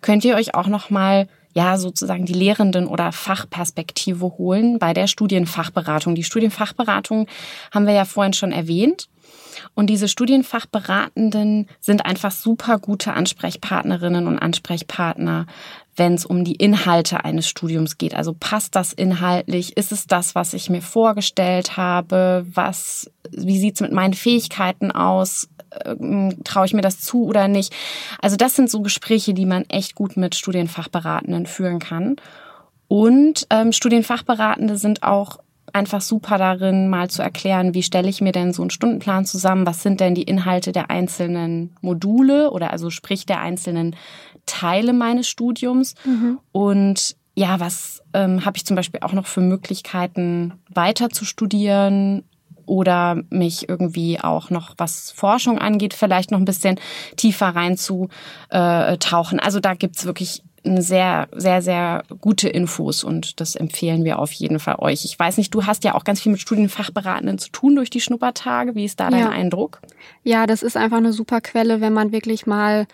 könnt 0.00 0.24
ihr 0.24 0.36
euch 0.36 0.54
auch 0.54 0.66
nochmal 0.66 1.28
ja, 1.52 1.76
sozusagen 1.78 2.26
die 2.26 2.32
Lehrenden- 2.32 2.86
oder 2.86 3.10
Fachperspektive 3.12 4.38
holen 4.38 4.78
bei 4.78 4.94
der 4.94 5.08
Studienfachberatung. 5.08 6.14
Die 6.14 6.24
Studienfachberatung 6.24 7.26
haben 7.72 7.86
wir 7.86 7.94
ja 7.94 8.04
vorhin 8.04 8.32
schon 8.32 8.52
erwähnt. 8.52 9.08
Und 9.74 9.88
diese 9.88 10.08
Studienfachberatenden 10.08 11.68
sind 11.80 12.04
einfach 12.06 12.30
super 12.30 12.78
gute 12.78 13.14
Ansprechpartnerinnen 13.14 14.26
und 14.26 14.38
Ansprechpartner, 14.38 15.46
wenn 15.96 16.14
es 16.14 16.24
um 16.24 16.44
die 16.44 16.54
Inhalte 16.54 17.24
eines 17.24 17.48
Studiums 17.48 17.98
geht. 17.98 18.14
Also 18.14 18.34
passt 18.38 18.76
das 18.76 18.92
inhaltlich? 18.92 19.76
Ist 19.76 19.92
es 19.92 20.06
das, 20.06 20.34
was 20.34 20.54
ich 20.54 20.70
mir 20.70 20.82
vorgestellt 20.82 21.76
habe? 21.76 22.46
Was, 22.52 23.10
wie 23.30 23.58
sieht's 23.58 23.80
mit 23.80 23.92
meinen 23.92 24.14
Fähigkeiten 24.14 24.90
aus? 24.92 25.48
Ähm, 25.84 26.36
traue 26.44 26.66
ich 26.66 26.74
mir 26.74 26.82
das 26.82 27.00
zu 27.00 27.24
oder 27.24 27.48
nicht? 27.48 27.74
Also 28.20 28.36
das 28.36 28.56
sind 28.56 28.70
so 28.70 28.80
Gespräche, 28.80 29.34
die 29.34 29.46
man 29.46 29.64
echt 29.64 29.94
gut 29.94 30.16
mit 30.16 30.34
Studienfachberatenden 30.34 31.46
führen 31.46 31.78
kann. 31.78 32.16
Und 32.88 33.46
ähm, 33.50 33.72
Studienfachberatende 33.72 34.76
sind 34.76 35.02
auch 35.02 35.38
einfach 35.72 36.00
super 36.00 36.38
darin, 36.38 36.88
mal 36.88 37.08
zu 37.08 37.22
erklären, 37.22 37.74
wie 37.74 37.82
stelle 37.82 38.08
ich 38.08 38.20
mir 38.20 38.32
denn 38.32 38.52
so 38.52 38.62
einen 38.62 38.70
Stundenplan 38.70 39.24
zusammen, 39.24 39.66
was 39.66 39.82
sind 39.82 40.00
denn 40.00 40.14
die 40.14 40.22
Inhalte 40.22 40.72
der 40.72 40.90
einzelnen 40.90 41.76
Module 41.80 42.50
oder 42.50 42.72
also 42.72 42.90
sprich 42.90 43.26
der 43.26 43.40
einzelnen 43.40 43.96
Teile 44.50 44.92
meines 44.92 45.28
Studiums 45.28 45.94
mhm. 46.04 46.38
und 46.52 47.16
ja, 47.34 47.60
was 47.60 48.02
ähm, 48.12 48.44
habe 48.44 48.56
ich 48.56 48.66
zum 48.66 48.76
Beispiel 48.76 49.00
auch 49.02 49.12
noch 49.12 49.26
für 49.26 49.40
Möglichkeiten 49.40 50.54
weiter 50.68 51.10
zu 51.10 51.24
studieren 51.24 52.24
oder 52.66 53.22
mich 53.30 53.68
irgendwie 53.68 54.20
auch 54.20 54.50
noch, 54.50 54.74
was 54.76 55.10
Forschung 55.10 55.58
angeht, 55.58 55.94
vielleicht 55.94 56.30
noch 56.30 56.38
ein 56.38 56.44
bisschen 56.44 56.78
tiefer 57.16 57.48
reinzutauchen. 57.48 59.40
Also 59.40 59.60
da 59.60 59.74
gibt's 59.74 60.04
wirklich 60.04 60.42
sehr, 60.62 61.28
sehr, 61.32 61.62
sehr 61.62 62.02
gute 62.20 62.48
Infos 62.48 63.02
und 63.02 63.40
das 63.40 63.54
empfehlen 63.54 64.04
wir 64.04 64.18
auf 64.18 64.30
jeden 64.32 64.58
Fall 64.58 64.76
euch. 64.78 65.04
Ich 65.04 65.18
weiß 65.18 65.38
nicht, 65.38 65.54
du 65.54 65.64
hast 65.64 65.84
ja 65.84 65.94
auch 65.94 66.04
ganz 66.04 66.20
viel 66.20 66.32
mit 66.32 66.40
Studienfachberatenden 66.40 67.38
zu 67.38 67.50
tun 67.50 67.76
durch 67.76 67.90
die 67.90 68.00
Schnuppertage. 68.00 68.74
Wie 68.74 68.84
ist 68.84 69.00
da 69.00 69.10
dein 69.10 69.20
ja. 69.20 69.30
Eindruck? 69.30 69.80
Ja, 70.22 70.46
das 70.46 70.62
ist 70.62 70.76
einfach 70.76 70.98
eine 70.98 71.12
super 71.12 71.40
Quelle, 71.40 71.80
wenn 71.80 71.92
man 71.92 72.12
wirklich 72.12 72.46
mal 72.46 72.86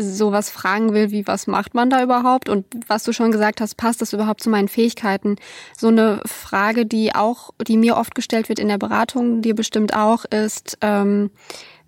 sowas 0.00 0.50
fragen 0.50 0.92
will, 0.92 1.10
wie 1.10 1.26
was 1.26 1.46
macht 1.46 1.74
man 1.74 1.90
da 1.90 2.02
überhaupt 2.02 2.48
und 2.48 2.66
was 2.86 3.04
du 3.04 3.12
schon 3.12 3.32
gesagt 3.32 3.60
hast, 3.60 3.76
passt 3.76 4.00
das 4.00 4.12
überhaupt 4.12 4.42
zu 4.42 4.50
meinen 4.50 4.68
Fähigkeiten? 4.68 5.36
So 5.76 5.88
eine 5.88 6.22
Frage, 6.26 6.86
die 6.86 7.14
auch, 7.14 7.50
die 7.66 7.76
mir 7.76 7.96
oft 7.96 8.14
gestellt 8.14 8.48
wird 8.48 8.58
in 8.58 8.68
der 8.68 8.78
Beratung, 8.78 9.42
dir 9.42 9.54
bestimmt 9.54 9.94
auch, 9.94 10.24
ist, 10.24 10.78
ähm, 10.80 11.30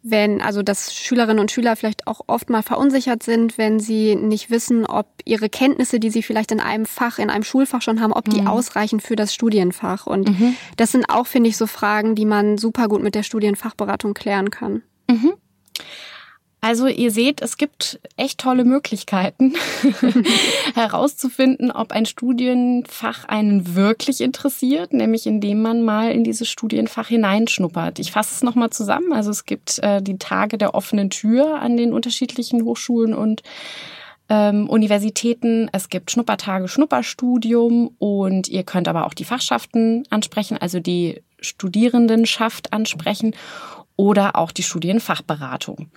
wenn, 0.03 0.43
also 0.43 0.63
dass 0.63 0.95
Schülerinnen 0.95 1.39
und 1.39 1.51
Schüler 1.53 1.77
vielleicht 1.77 2.07
auch 2.07 2.23
oft 2.27 2.51
mal 2.51 2.63
verunsichert 2.63 3.23
sind, 3.23 3.57
wenn 3.57 3.79
sie 3.79 4.17
nicht 4.17 4.51
wissen, 4.51 4.85
ob 4.85 5.07
ihre 5.25 5.49
Kenntnisse, 5.49 6.01
die 6.01 6.11
sie 6.11 6.23
vielleicht 6.23 6.51
in 6.51 6.61
einem 6.61 6.87
Fach, 6.87 7.19
in 7.19 7.31
einem 7.31 7.45
Schulfach 7.45 7.83
schon 7.83 8.01
haben, 8.01 8.13
ob 8.13 8.29
die 8.29 8.41
mhm. 8.41 8.49
ausreichen 8.49 8.99
für 8.99 9.15
das 9.15 9.33
Studienfach. 9.33 10.07
Und 10.07 10.29
mhm. 10.29 10.57
das 10.77 10.91
sind 10.91 11.09
auch, 11.09 11.27
finde 11.27 11.51
ich, 11.51 11.57
so 11.57 11.69
Fragen, 11.69 12.17
die 12.17 12.27
man 12.27 12.59
super 12.59 12.89
gut 12.89 13.03
mit 13.03 13.15
der 13.15 13.23
Studienfachberatung 13.23 14.15
klären 14.15 14.51
kann. 14.51 14.83
Mhm. 15.09 15.35
Also 16.65 16.87
ihr 16.87 17.11
seht, 17.11 17.43
es 17.43 17.57
gibt 17.57 17.99
echt 18.17 18.39
tolle 18.39 18.65
Möglichkeiten 18.65 19.55
herauszufinden, 20.77 21.73
ob 21.73 21.91
ein 21.91 22.07
Studienfach 22.07 23.25
einen 23.25 23.75
wirklich 23.75 24.21
interessiert, 24.21 24.93
nämlich 24.93 25.27
indem 25.27 25.61
man 25.61 25.83
mal 25.83 26.13
in 26.13 26.23
dieses 26.23 26.49
Studienfach 26.49 27.09
hineinschnuppert. 27.09 27.99
Ich 27.99 28.13
fasse 28.13 28.33
es 28.37 28.45
nochmal 28.45 28.71
zusammen. 28.71 29.13
Also 29.13 29.33
es 29.33 29.45
gibt 29.45 29.81
äh, 29.81 30.01
die 30.01 30.19
Tage 30.19 30.57
der 30.57 30.77
offenen 30.77 31.11
Tür 31.11 31.61
an 31.61 31.77
den 31.77 31.93
unterschiedlichen 31.93 32.63
Hochschulen 32.63 33.13
und 33.13 33.43
ähm, 34.29 34.71
Universitäten. 34.71 35.69
Es 35.73 35.89
gibt 35.89 36.13
Schnuppertage, 36.13 36.69
Schnupperstudium 36.69 37.91
und 37.99 38.47
ihr 38.47 38.63
könnt 38.63 38.87
aber 38.87 39.07
auch 39.07 39.15
die 39.15 39.25
Fachschaften 39.25 40.05
ansprechen, 40.11 40.59
also 40.59 40.79
die 40.79 41.23
Studierendenschaft 41.41 42.73
ansprechen 42.73 43.35
oder 43.97 44.37
auch 44.37 44.53
die 44.53 44.63
Studienfachberatung. 44.63 45.91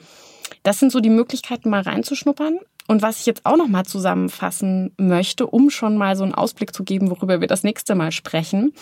Das 0.64 0.80
sind 0.80 0.92
so 0.92 1.00
die 1.00 1.10
Möglichkeiten, 1.10 1.70
mal 1.70 1.82
reinzuschnuppern. 1.82 2.60
Und 2.88 3.02
was 3.02 3.20
ich 3.20 3.26
jetzt 3.26 3.46
auch 3.46 3.58
noch 3.58 3.68
mal 3.68 3.86
zusammenfassen 3.86 4.94
möchte, 4.98 5.48
um 5.48 5.70
schon 5.70 5.98
mal 5.98 6.16
so 6.16 6.24
einen 6.24 6.36
Ausblick 6.36 6.74
zu 6.74 6.84
geben, 6.84 7.10
worüber 7.10 7.42
wir 7.42 7.48
das 7.48 7.64
nächste 7.64 7.96
Mal 7.96 8.12
sprechen. 8.12 8.74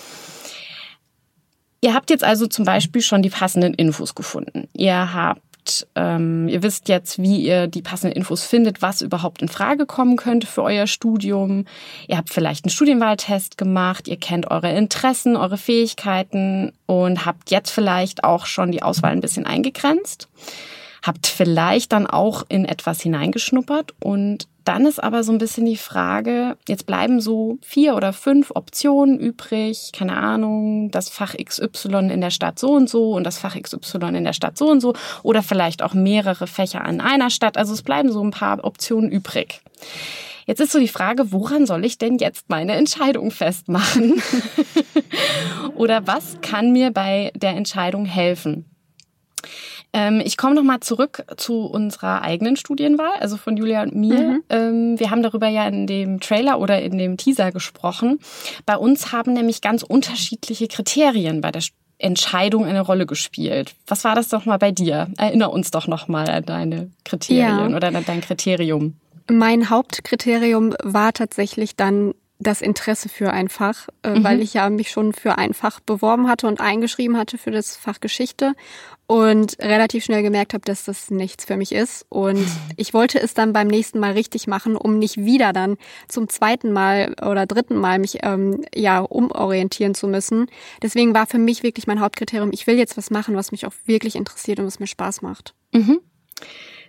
Ihr 1.82 1.94
habt 1.94 2.10
jetzt 2.10 2.24
also 2.24 2.48
zum 2.48 2.66
Beispiel 2.66 3.02
schon 3.02 3.22
die 3.22 3.30
passenden 3.30 3.74
Infos 3.74 4.16
gefunden. 4.16 4.68
Ihr 4.74 5.14
habt 5.14 5.42
ähm, 5.96 6.48
ihr 6.50 6.62
wisst 6.62 6.90
jetzt, 6.90 7.22
wie 7.22 7.42
ihr 7.42 7.68
die 7.68 7.82
passenden 7.82 8.18
Infos 8.18 8.44
findet, 8.44 8.82
was 8.82 9.02
überhaupt 9.02 9.42
in 9.42 9.48
Frage 9.48 9.86
kommen 9.86 10.18
könnte 10.18 10.48
für 10.48 10.64
euer 10.64 10.88
Studium. 10.88 11.66
Ihr 12.08 12.18
habt 12.18 12.30
vielleicht 12.30 12.66
einen 12.66 12.72
Studienwahltest 12.72 13.58
gemacht, 13.58 14.08
ihr 14.08 14.18
kennt 14.18 14.52
eure 14.52 14.76
Interessen, 14.76 15.38
eure 15.38 15.58
Fähigkeiten 15.58 16.74
und 16.86 17.26
habt 17.26 17.52
jetzt 17.52 17.70
vielleicht 17.70 18.24
auch 18.24 18.46
schon 18.46 18.72
die 18.72 18.84
Auswahl 18.84 19.12
ein 19.12 19.22
bisschen 19.22 19.46
eingegrenzt 19.46 20.28
habt 21.04 21.28
vielleicht 21.28 21.92
dann 21.92 22.08
auch 22.08 22.44
in 22.50 22.66
etwas 22.66 23.02
hineingeschnuppert 23.02 23.94
und 24.00 24.48
dann 24.64 24.86
ist 24.86 25.04
aber 25.04 25.24
so 25.24 25.34
ein 25.34 25.38
bisschen 25.38 25.66
die 25.66 25.76
Frage, 25.76 26.58
jetzt 26.70 26.86
bleiben 26.86 27.20
so 27.20 27.58
vier 27.62 27.96
oder 27.96 28.14
fünf 28.14 28.52
Optionen 28.56 29.20
übrig, 29.20 29.92
keine 29.94 30.16
Ahnung, 30.16 30.90
das 30.92 31.10
Fach 31.10 31.36
XY 31.36 32.10
in 32.10 32.22
der 32.22 32.30
Stadt 32.30 32.58
so 32.58 32.72
und 32.72 32.90
so 32.90 33.12
und 33.12 33.26
das 33.26 33.38
Fach 33.38 33.58
XY 33.62 34.16
in 34.16 34.24
der 34.24 34.32
Stadt 34.32 34.58
so 34.58 34.70
und 34.70 34.80
so 34.80 34.94
oder 35.22 35.44
vielleicht 35.44 35.84
auch 35.84 35.94
mehrere 35.94 36.48
Fächer 36.48 36.86
an 36.86 37.02
einer 37.02 37.30
Stadt. 37.30 37.58
Also 37.58 37.74
es 37.74 37.82
bleiben 37.82 38.10
so 38.10 38.24
ein 38.24 38.32
paar 38.32 38.64
Optionen 38.64 39.12
übrig. 39.12 39.62
Jetzt 40.46 40.62
ist 40.62 40.72
so 40.72 40.80
die 40.80 40.88
Frage, 40.88 41.34
woran 41.34 41.66
soll 41.66 41.84
ich 41.84 41.98
denn 41.98 42.18
jetzt 42.18 42.50
meine 42.50 42.74
Entscheidung 42.74 43.32
festmachen? 43.32 44.22
oder 45.76 46.08
was 46.08 46.38
kann 46.42 46.72
mir 46.72 46.92
bei 46.92 47.32
der 47.36 47.52
Entscheidung 47.52 48.06
helfen? 48.06 48.66
Ähm, 49.94 50.22
ich 50.26 50.38
komme 50.38 50.56
nochmal 50.56 50.80
zurück 50.80 51.24
zu 51.38 51.66
unserer 51.66 52.24
eigenen 52.24 52.56
Studienwahl, 52.56 53.20
also 53.20 53.38
von 53.38 53.56
Julia 53.56 53.84
und 53.84 53.96
mir. 53.96 54.20
Mhm. 54.20 54.44
Ähm, 54.50 55.00
wir 55.00 55.12
haben 55.12 55.22
darüber 55.22 55.48
ja 55.48 55.68
in 55.68 55.86
dem 55.86 56.20
Trailer 56.20 56.60
oder 56.60 56.82
in 56.82 56.98
dem 56.98 57.18
Teaser 57.18 57.52
gesprochen. 57.52 58.20
Bei 58.66 58.76
uns 58.76 59.12
haben 59.12 59.34
nämlich 59.34 59.62
ganz 59.62 59.84
unterschiedliche 59.84 60.68
Kriterien 60.68 61.42
bei 61.42 61.52
der 61.52 61.62
Entscheidung 62.00 62.66
eine 62.66 62.82
Rolle 62.82 63.06
gespielt. 63.06 63.76
Was 63.88 64.04
war 64.04 64.16
das 64.16 64.30
doch 64.30 64.46
mal 64.46 64.58
bei 64.58 64.72
dir? 64.72 65.08
Erinner 65.18 65.54
uns 65.54 65.72
doch 65.72 65.88
noch 65.88 66.08
mal 66.08 66.28
an 66.28 66.44
deine 66.44 66.90
Kriterien 67.06 67.70
ja. 67.70 67.76
oder 67.76 67.88
an 67.90 68.04
dein 68.06 68.22
Kriterium. 68.22 68.96
Mein 69.32 69.70
Hauptkriterium 69.70 70.76
war 70.84 71.14
tatsächlich 71.14 71.78
dann 71.78 72.14
das 72.44 72.62
Interesse 72.62 73.10
für 73.10 73.32
ein 73.32 73.50
Fach, 73.50 73.88
äh, 74.04 74.12
mhm. 74.12 74.24
weil 74.24 74.42
ich 74.42 74.54
ja 74.54 74.70
mich 74.70 74.92
schon 74.92 75.14
für 75.14 75.38
ein 75.38 75.54
Fach 75.54 75.80
beworben 75.80 76.28
hatte 76.28 76.48
und 76.48 76.60
eingeschrieben 76.60 77.18
hatte 77.18 77.38
für 77.38 77.52
das 77.52 77.76
Fach 77.76 78.00
Geschichte 78.00 78.54
und 79.08 79.58
relativ 79.60 80.04
schnell 80.04 80.24
gemerkt 80.24 80.54
habe, 80.54 80.64
dass 80.66 80.86
das 80.86 81.10
nichts 81.10 81.46
für 81.46 81.58
mich 81.58 81.72
ist. 81.72 82.06
Und 82.10 82.46
ich 82.78 82.94
wollte 82.94 83.20
es 83.20 83.34
dann 83.34 83.54
beim 83.54 83.68
nächsten 83.68 84.00
Mal 84.00 84.14
richtig 84.14 84.48
machen, 84.48 84.76
um 84.76 85.00
nicht 85.00 85.18
wieder 85.18 85.54
dann 85.54 85.78
zum 86.08 86.30
zweiten 86.30 86.72
Mal 86.72 87.16
oder 87.22 87.46
dritten 87.46 87.76
Mal 87.76 88.00
mich 88.00 88.20
ähm, 88.24 88.64
ja 88.74 89.00
umorientieren 89.00 89.96
zu 89.96 90.08
müssen. 90.08 90.48
Deswegen 90.82 91.14
war 91.14 91.28
für 91.28 91.40
mich 91.40 91.64
wirklich 91.64 91.88
mein 91.88 92.00
Hauptkriterium, 92.00 92.52
ich 92.54 92.68
will 92.68 92.78
jetzt 92.78 92.98
was 92.98 93.10
machen, 93.10 93.36
was 93.36 93.52
mich 93.52 93.66
auch 93.66 93.74
wirklich 93.86 94.16
interessiert 94.16 94.60
und 94.60 94.66
was 94.66 94.80
mir 94.80 94.88
Spaß 94.88 95.22
macht. 95.22 95.54
Mhm. 95.74 96.00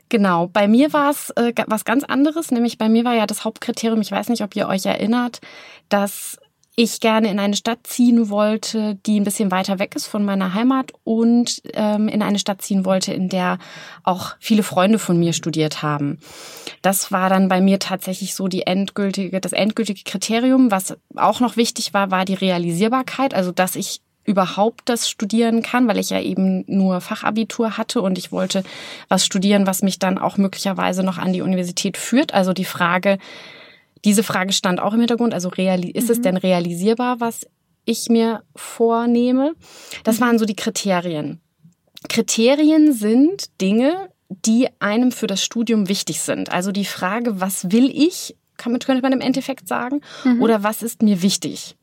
Genau, 0.08 0.48
bei 0.48 0.68
mir 0.68 0.92
war 0.92 1.10
es 1.10 1.30
äh, 1.30 1.52
was 1.66 1.84
ganz 1.84 2.04
anderes, 2.04 2.50
nämlich 2.50 2.78
bei 2.78 2.88
mir 2.88 3.04
war 3.04 3.14
ja 3.14 3.26
das 3.26 3.44
Hauptkriterium, 3.44 4.00
ich 4.00 4.12
weiß 4.12 4.28
nicht, 4.28 4.42
ob 4.42 4.54
ihr 4.54 4.68
euch 4.68 4.86
erinnert, 4.86 5.40
dass 5.88 6.38
ich 6.76 7.00
gerne 7.00 7.30
in 7.30 7.38
eine 7.38 7.54
Stadt 7.54 7.86
ziehen 7.86 8.30
wollte, 8.30 8.96
die 9.06 9.20
ein 9.20 9.24
bisschen 9.24 9.50
weiter 9.50 9.78
weg 9.78 9.94
ist 9.94 10.06
von 10.06 10.24
meiner 10.24 10.54
Heimat 10.54 10.92
und 11.04 11.62
ähm, 11.72 12.08
in 12.08 12.22
eine 12.22 12.38
Stadt 12.38 12.62
ziehen 12.62 12.84
wollte, 12.84 13.12
in 13.12 13.28
der 13.28 13.58
auch 14.02 14.34
viele 14.40 14.64
Freunde 14.64 14.98
von 14.98 15.18
mir 15.18 15.32
studiert 15.32 15.82
haben. 15.82 16.18
Das 16.82 17.12
war 17.12 17.28
dann 17.28 17.48
bei 17.48 17.60
mir 17.60 17.78
tatsächlich 17.78 18.34
so 18.34 18.48
die 18.48 18.66
endgültige, 18.66 19.40
das 19.40 19.52
endgültige 19.52 20.02
Kriterium. 20.02 20.70
Was 20.72 20.96
auch 21.14 21.38
noch 21.38 21.56
wichtig 21.56 21.94
war, 21.94 22.10
war 22.10 22.24
die 22.24 22.34
Realisierbarkeit, 22.34 23.34
also 23.34 23.52
dass 23.52 23.76
ich 23.76 24.00
überhaupt 24.24 24.88
das 24.88 25.08
studieren 25.08 25.62
kann, 25.62 25.86
weil 25.86 25.98
ich 25.98 26.10
ja 26.10 26.20
eben 26.20 26.64
nur 26.66 27.00
Fachabitur 27.00 27.76
hatte 27.76 28.00
und 28.00 28.18
ich 28.18 28.32
wollte 28.32 28.64
was 29.08 29.24
studieren, 29.24 29.66
was 29.66 29.82
mich 29.82 29.98
dann 29.98 30.18
auch 30.18 30.36
möglicherweise 30.36 31.02
noch 31.02 31.18
an 31.18 31.32
die 31.32 31.42
Universität 31.42 31.96
führt. 31.96 32.32
Also 32.32 32.52
die 32.52 32.64
Frage, 32.64 33.18
diese 34.04 34.22
Frage 34.22 34.52
stand 34.52 34.80
auch 34.80 34.94
im 34.94 35.00
Hintergrund. 35.00 35.34
Also 35.34 35.50
ist 35.50 36.06
mhm. 36.06 36.10
es 36.10 36.20
denn 36.20 36.36
realisierbar, 36.36 37.20
was 37.20 37.46
ich 37.84 38.08
mir 38.08 38.42
vornehme? 38.56 39.54
Das 40.04 40.20
waren 40.20 40.38
so 40.38 40.46
die 40.46 40.56
Kriterien. 40.56 41.40
Kriterien 42.08 42.92
sind 42.92 43.60
Dinge, 43.60 44.08
die 44.28 44.68
einem 44.80 45.12
für 45.12 45.26
das 45.26 45.44
Studium 45.44 45.88
wichtig 45.88 46.20
sind. 46.20 46.50
Also 46.50 46.72
die 46.72 46.84
Frage, 46.84 47.40
was 47.40 47.70
will 47.70 47.90
ich, 47.94 48.36
kann 48.56 48.72
man, 48.72 48.80
könnte 48.80 49.02
man 49.02 49.12
im 49.12 49.20
Endeffekt 49.20 49.68
sagen, 49.68 50.00
mhm. 50.24 50.42
oder 50.42 50.62
was 50.62 50.82
ist 50.82 51.02
mir 51.02 51.22
wichtig? 51.22 51.76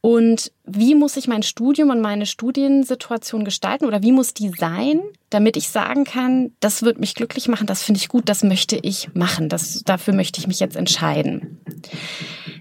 Und 0.00 0.52
wie 0.64 0.94
muss 0.94 1.16
ich 1.16 1.26
mein 1.26 1.42
Studium 1.42 1.90
und 1.90 2.00
meine 2.00 2.24
Studiensituation 2.24 3.44
gestalten 3.44 3.84
oder 3.84 4.02
wie 4.02 4.12
muss 4.12 4.32
die 4.32 4.50
sein, 4.50 5.00
damit 5.28 5.56
ich 5.56 5.68
sagen 5.70 6.04
kann, 6.04 6.52
das 6.60 6.82
wird 6.82 7.00
mich 7.00 7.16
glücklich 7.16 7.48
machen, 7.48 7.66
das 7.66 7.82
finde 7.82 7.98
ich 7.98 8.08
gut, 8.08 8.28
das 8.28 8.44
möchte 8.44 8.76
ich 8.76 9.12
machen, 9.14 9.48
das, 9.48 9.82
dafür 9.84 10.14
möchte 10.14 10.40
ich 10.40 10.46
mich 10.46 10.60
jetzt 10.60 10.76
entscheiden. 10.76 11.58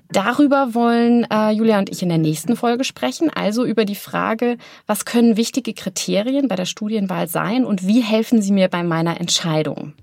Darüber 0.10 0.74
wollen 0.74 1.28
äh, 1.30 1.52
Julia 1.52 1.78
und 1.78 1.90
ich 1.92 2.02
in 2.02 2.10
der 2.10 2.18
nächsten 2.18 2.56
Folge 2.56 2.84
sprechen, 2.84 3.30
also 3.30 3.66
über 3.66 3.86
die 3.86 3.96
Frage, 3.96 4.58
was 4.88 5.06
können 5.06 5.38
wichtige 5.38 5.74
Kriterien 5.74 6.48
bei 6.48 6.56
der 6.56 6.66
Studienwahl 6.66 7.28
sein 7.28 7.66
und 7.66 7.86
wie 7.86 8.02
helfen 8.02 8.42
sie 8.42 8.54
mir 8.54 8.68
bei 8.68 8.84
meiner 8.84 9.20
Entscheidung. 9.20 9.94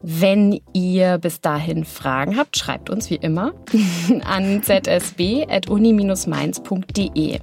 Wenn 0.00 0.60
ihr 0.72 1.18
bis 1.18 1.40
dahin 1.40 1.84
Fragen 1.84 2.36
habt, 2.36 2.56
schreibt 2.56 2.88
uns 2.88 3.10
wie 3.10 3.16
immer 3.16 3.52
an 4.24 4.62
zsb.uni-mainz.de. 4.62 7.40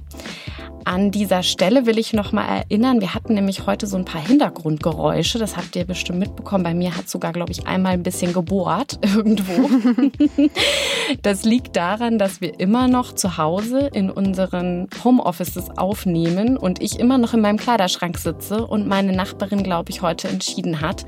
An 0.86 1.10
dieser 1.10 1.42
Stelle 1.42 1.84
will 1.84 1.98
ich 1.98 2.12
noch 2.12 2.30
mal 2.30 2.46
erinnern, 2.46 3.00
wir 3.00 3.12
hatten 3.12 3.34
nämlich 3.34 3.66
heute 3.66 3.88
so 3.88 3.96
ein 3.96 4.04
paar 4.04 4.24
Hintergrundgeräusche, 4.24 5.36
das 5.36 5.56
habt 5.56 5.74
ihr 5.74 5.84
bestimmt 5.84 6.20
mitbekommen. 6.20 6.62
Bei 6.62 6.74
mir 6.74 6.96
hat 6.96 7.08
sogar, 7.08 7.32
glaube 7.32 7.50
ich, 7.50 7.66
einmal 7.66 7.94
ein 7.94 8.04
bisschen 8.04 8.32
gebohrt 8.32 9.00
irgendwo. 9.02 9.68
das 11.22 11.44
liegt 11.44 11.74
daran, 11.74 12.20
dass 12.20 12.40
wir 12.40 12.60
immer 12.60 12.86
noch 12.86 13.12
zu 13.12 13.36
Hause 13.36 13.90
in 13.94 14.10
unseren 14.10 14.86
Homeoffices 15.02 15.76
aufnehmen 15.76 16.56
und 16.56 16.80
ich 16.80 17.00
immer 17.00 17.18
noch 17.18 17.34
in 17.34 17.40
meinem 17.40 17.58
Kleiderschrank 17.58 18.16
sitze 18.16 18.64
und 18.64 18.86
meine 18.86 19.12
Nachbarin, 19.12 19.64
glaube 19.64 19.90
ich, 19.90 20.02
heute 20.02 20.28
entschieden 20.28 20.80
hat, 20.80 21.04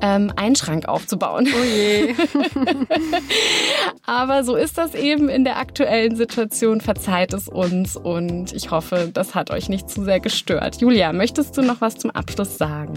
ähm, 0.00 0.32
einen 0.36 0.56
Schrank 0.56 0.88
aufzubauen. 0.88 1.48
Oh 1.52 1.64
je. 1.64 2.14
Aber 4.06 4.44
so 4.44 4.56
ist 4.56 4.78
das 4.78 4.94
eben 4.94 5.28
in 5.28 5.44
der 5.44 5.58
aktuellen 5.58 6.16
Situation. 6.16 6.80
Verzeiht 6.80 7.32
es 7.32 7.48
uns 7.48 7.96
und 7.96 8.52
ich 8.52 8.70
hoffe, 8.70 9.10
das 9.12 9.34
hat 9.34 9.50
euch 9.50 9.68
nicht 9.68 9.88
zu 9.88 10.04
sehr 10.04 10.20
gestört. 10.20 10.80
Julia, 10.80 11.12
möchtest 11.12 11.56
du 11.56 11.62
noch 11.62 11.80
was 11.80 11.96
zum 11.96 12.10
Abschluss 12.10 12.58
sagen? 12.58 12.94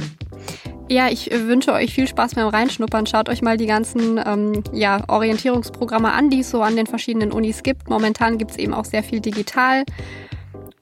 Ja, 0.90 1.10
ich 1.10 1.32
wünsche 1.32 1.72
euch 1.74 1.94
viel 1.94 2.08
Spaß 2.08 2.36
beim 2.36 2.48
Reinschnuppern. 2.48 3.06
Schaut 3.06 3.30
euch 3.30 3.42
mal 3.42 3.58
die 3.58 3.66
ganzen 3.66 4.20
ähm, 4.24 4.64
ja, 4.74 5.04
Orientierungsprogramme 5.08 6.12
an, 6.12 6.30
die 6.30 6.42
es 6.42 6.52
so 6.52 6.62
an 6.62 6.76
den 6.76 6.88
verschiedenen 6.88 7.32
Unis 7.32 7.64
gibt. 7.64 7.90
Momentan 7.90 8.38
gibt 8.38 8.52
es 8.52 8.58
eben 8.58 8.74
auch 8.74 8.86
sehr 8.86 9.04
viel 9.04 9.20
digital. 9.20 9.86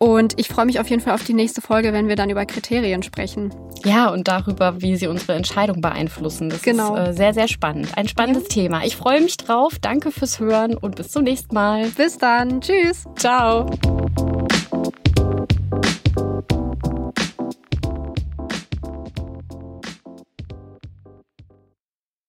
Und 0.02 0.40
ich 0.40 0.48
freue 0.48 0.66
mich 0.66 0.80
auf 0.80 0.90
jeden 0.90 1.00
Fall 1.00 1.14
auf 1.14 1.24
die 1.26 1.36
nächste 1.36 1.62
Folge, 1.62 1.94
wenn 1.94 2.08
wir 2.08 2.16
dann 2.16 2.32
über 2.32 2.44
Kriterien 2.48 3.04
sprechen. 3.04 3.54
Ja, 3.86 4.10
und 4.10 4.28
darüber, 4.28 4.82
wie 4.82 4.96
sie 4.96 5.06
unsere 5.06 5.34
Entscheidung 5.34 5.80
beeinflussen. 5.80 6.50
Das 6.50 6.64
genau. 6.64 6.96
ist 6.96 7.10
äh, 7.10 7.14
sehr, 7.14 7.36
sehr 7.36 7.48
spannend. 7.48 7.90
Ein 7.96 8.08
spannendes 8.08 8.46
ja. 8.46 8.64
Thema. 8.64 8.84
Ich 8.84 8.96
freue 8.96 9.22
mich 9.22 9.38
drauf. 9.38 9.74
Danke 9.80 10.10
fürs 10.12 10.40
Hören 10.40 10.76
und 10.76 10.96
bis 10.96 11.10
zum 11.10 11.24
nächsten 11.24 11.54
Mal. 11.54 11.88
Bis 11.90 12.18
dann. 12.18 12.62
Tschüss. 12.62 13.06
Ciao. 13.16 13.70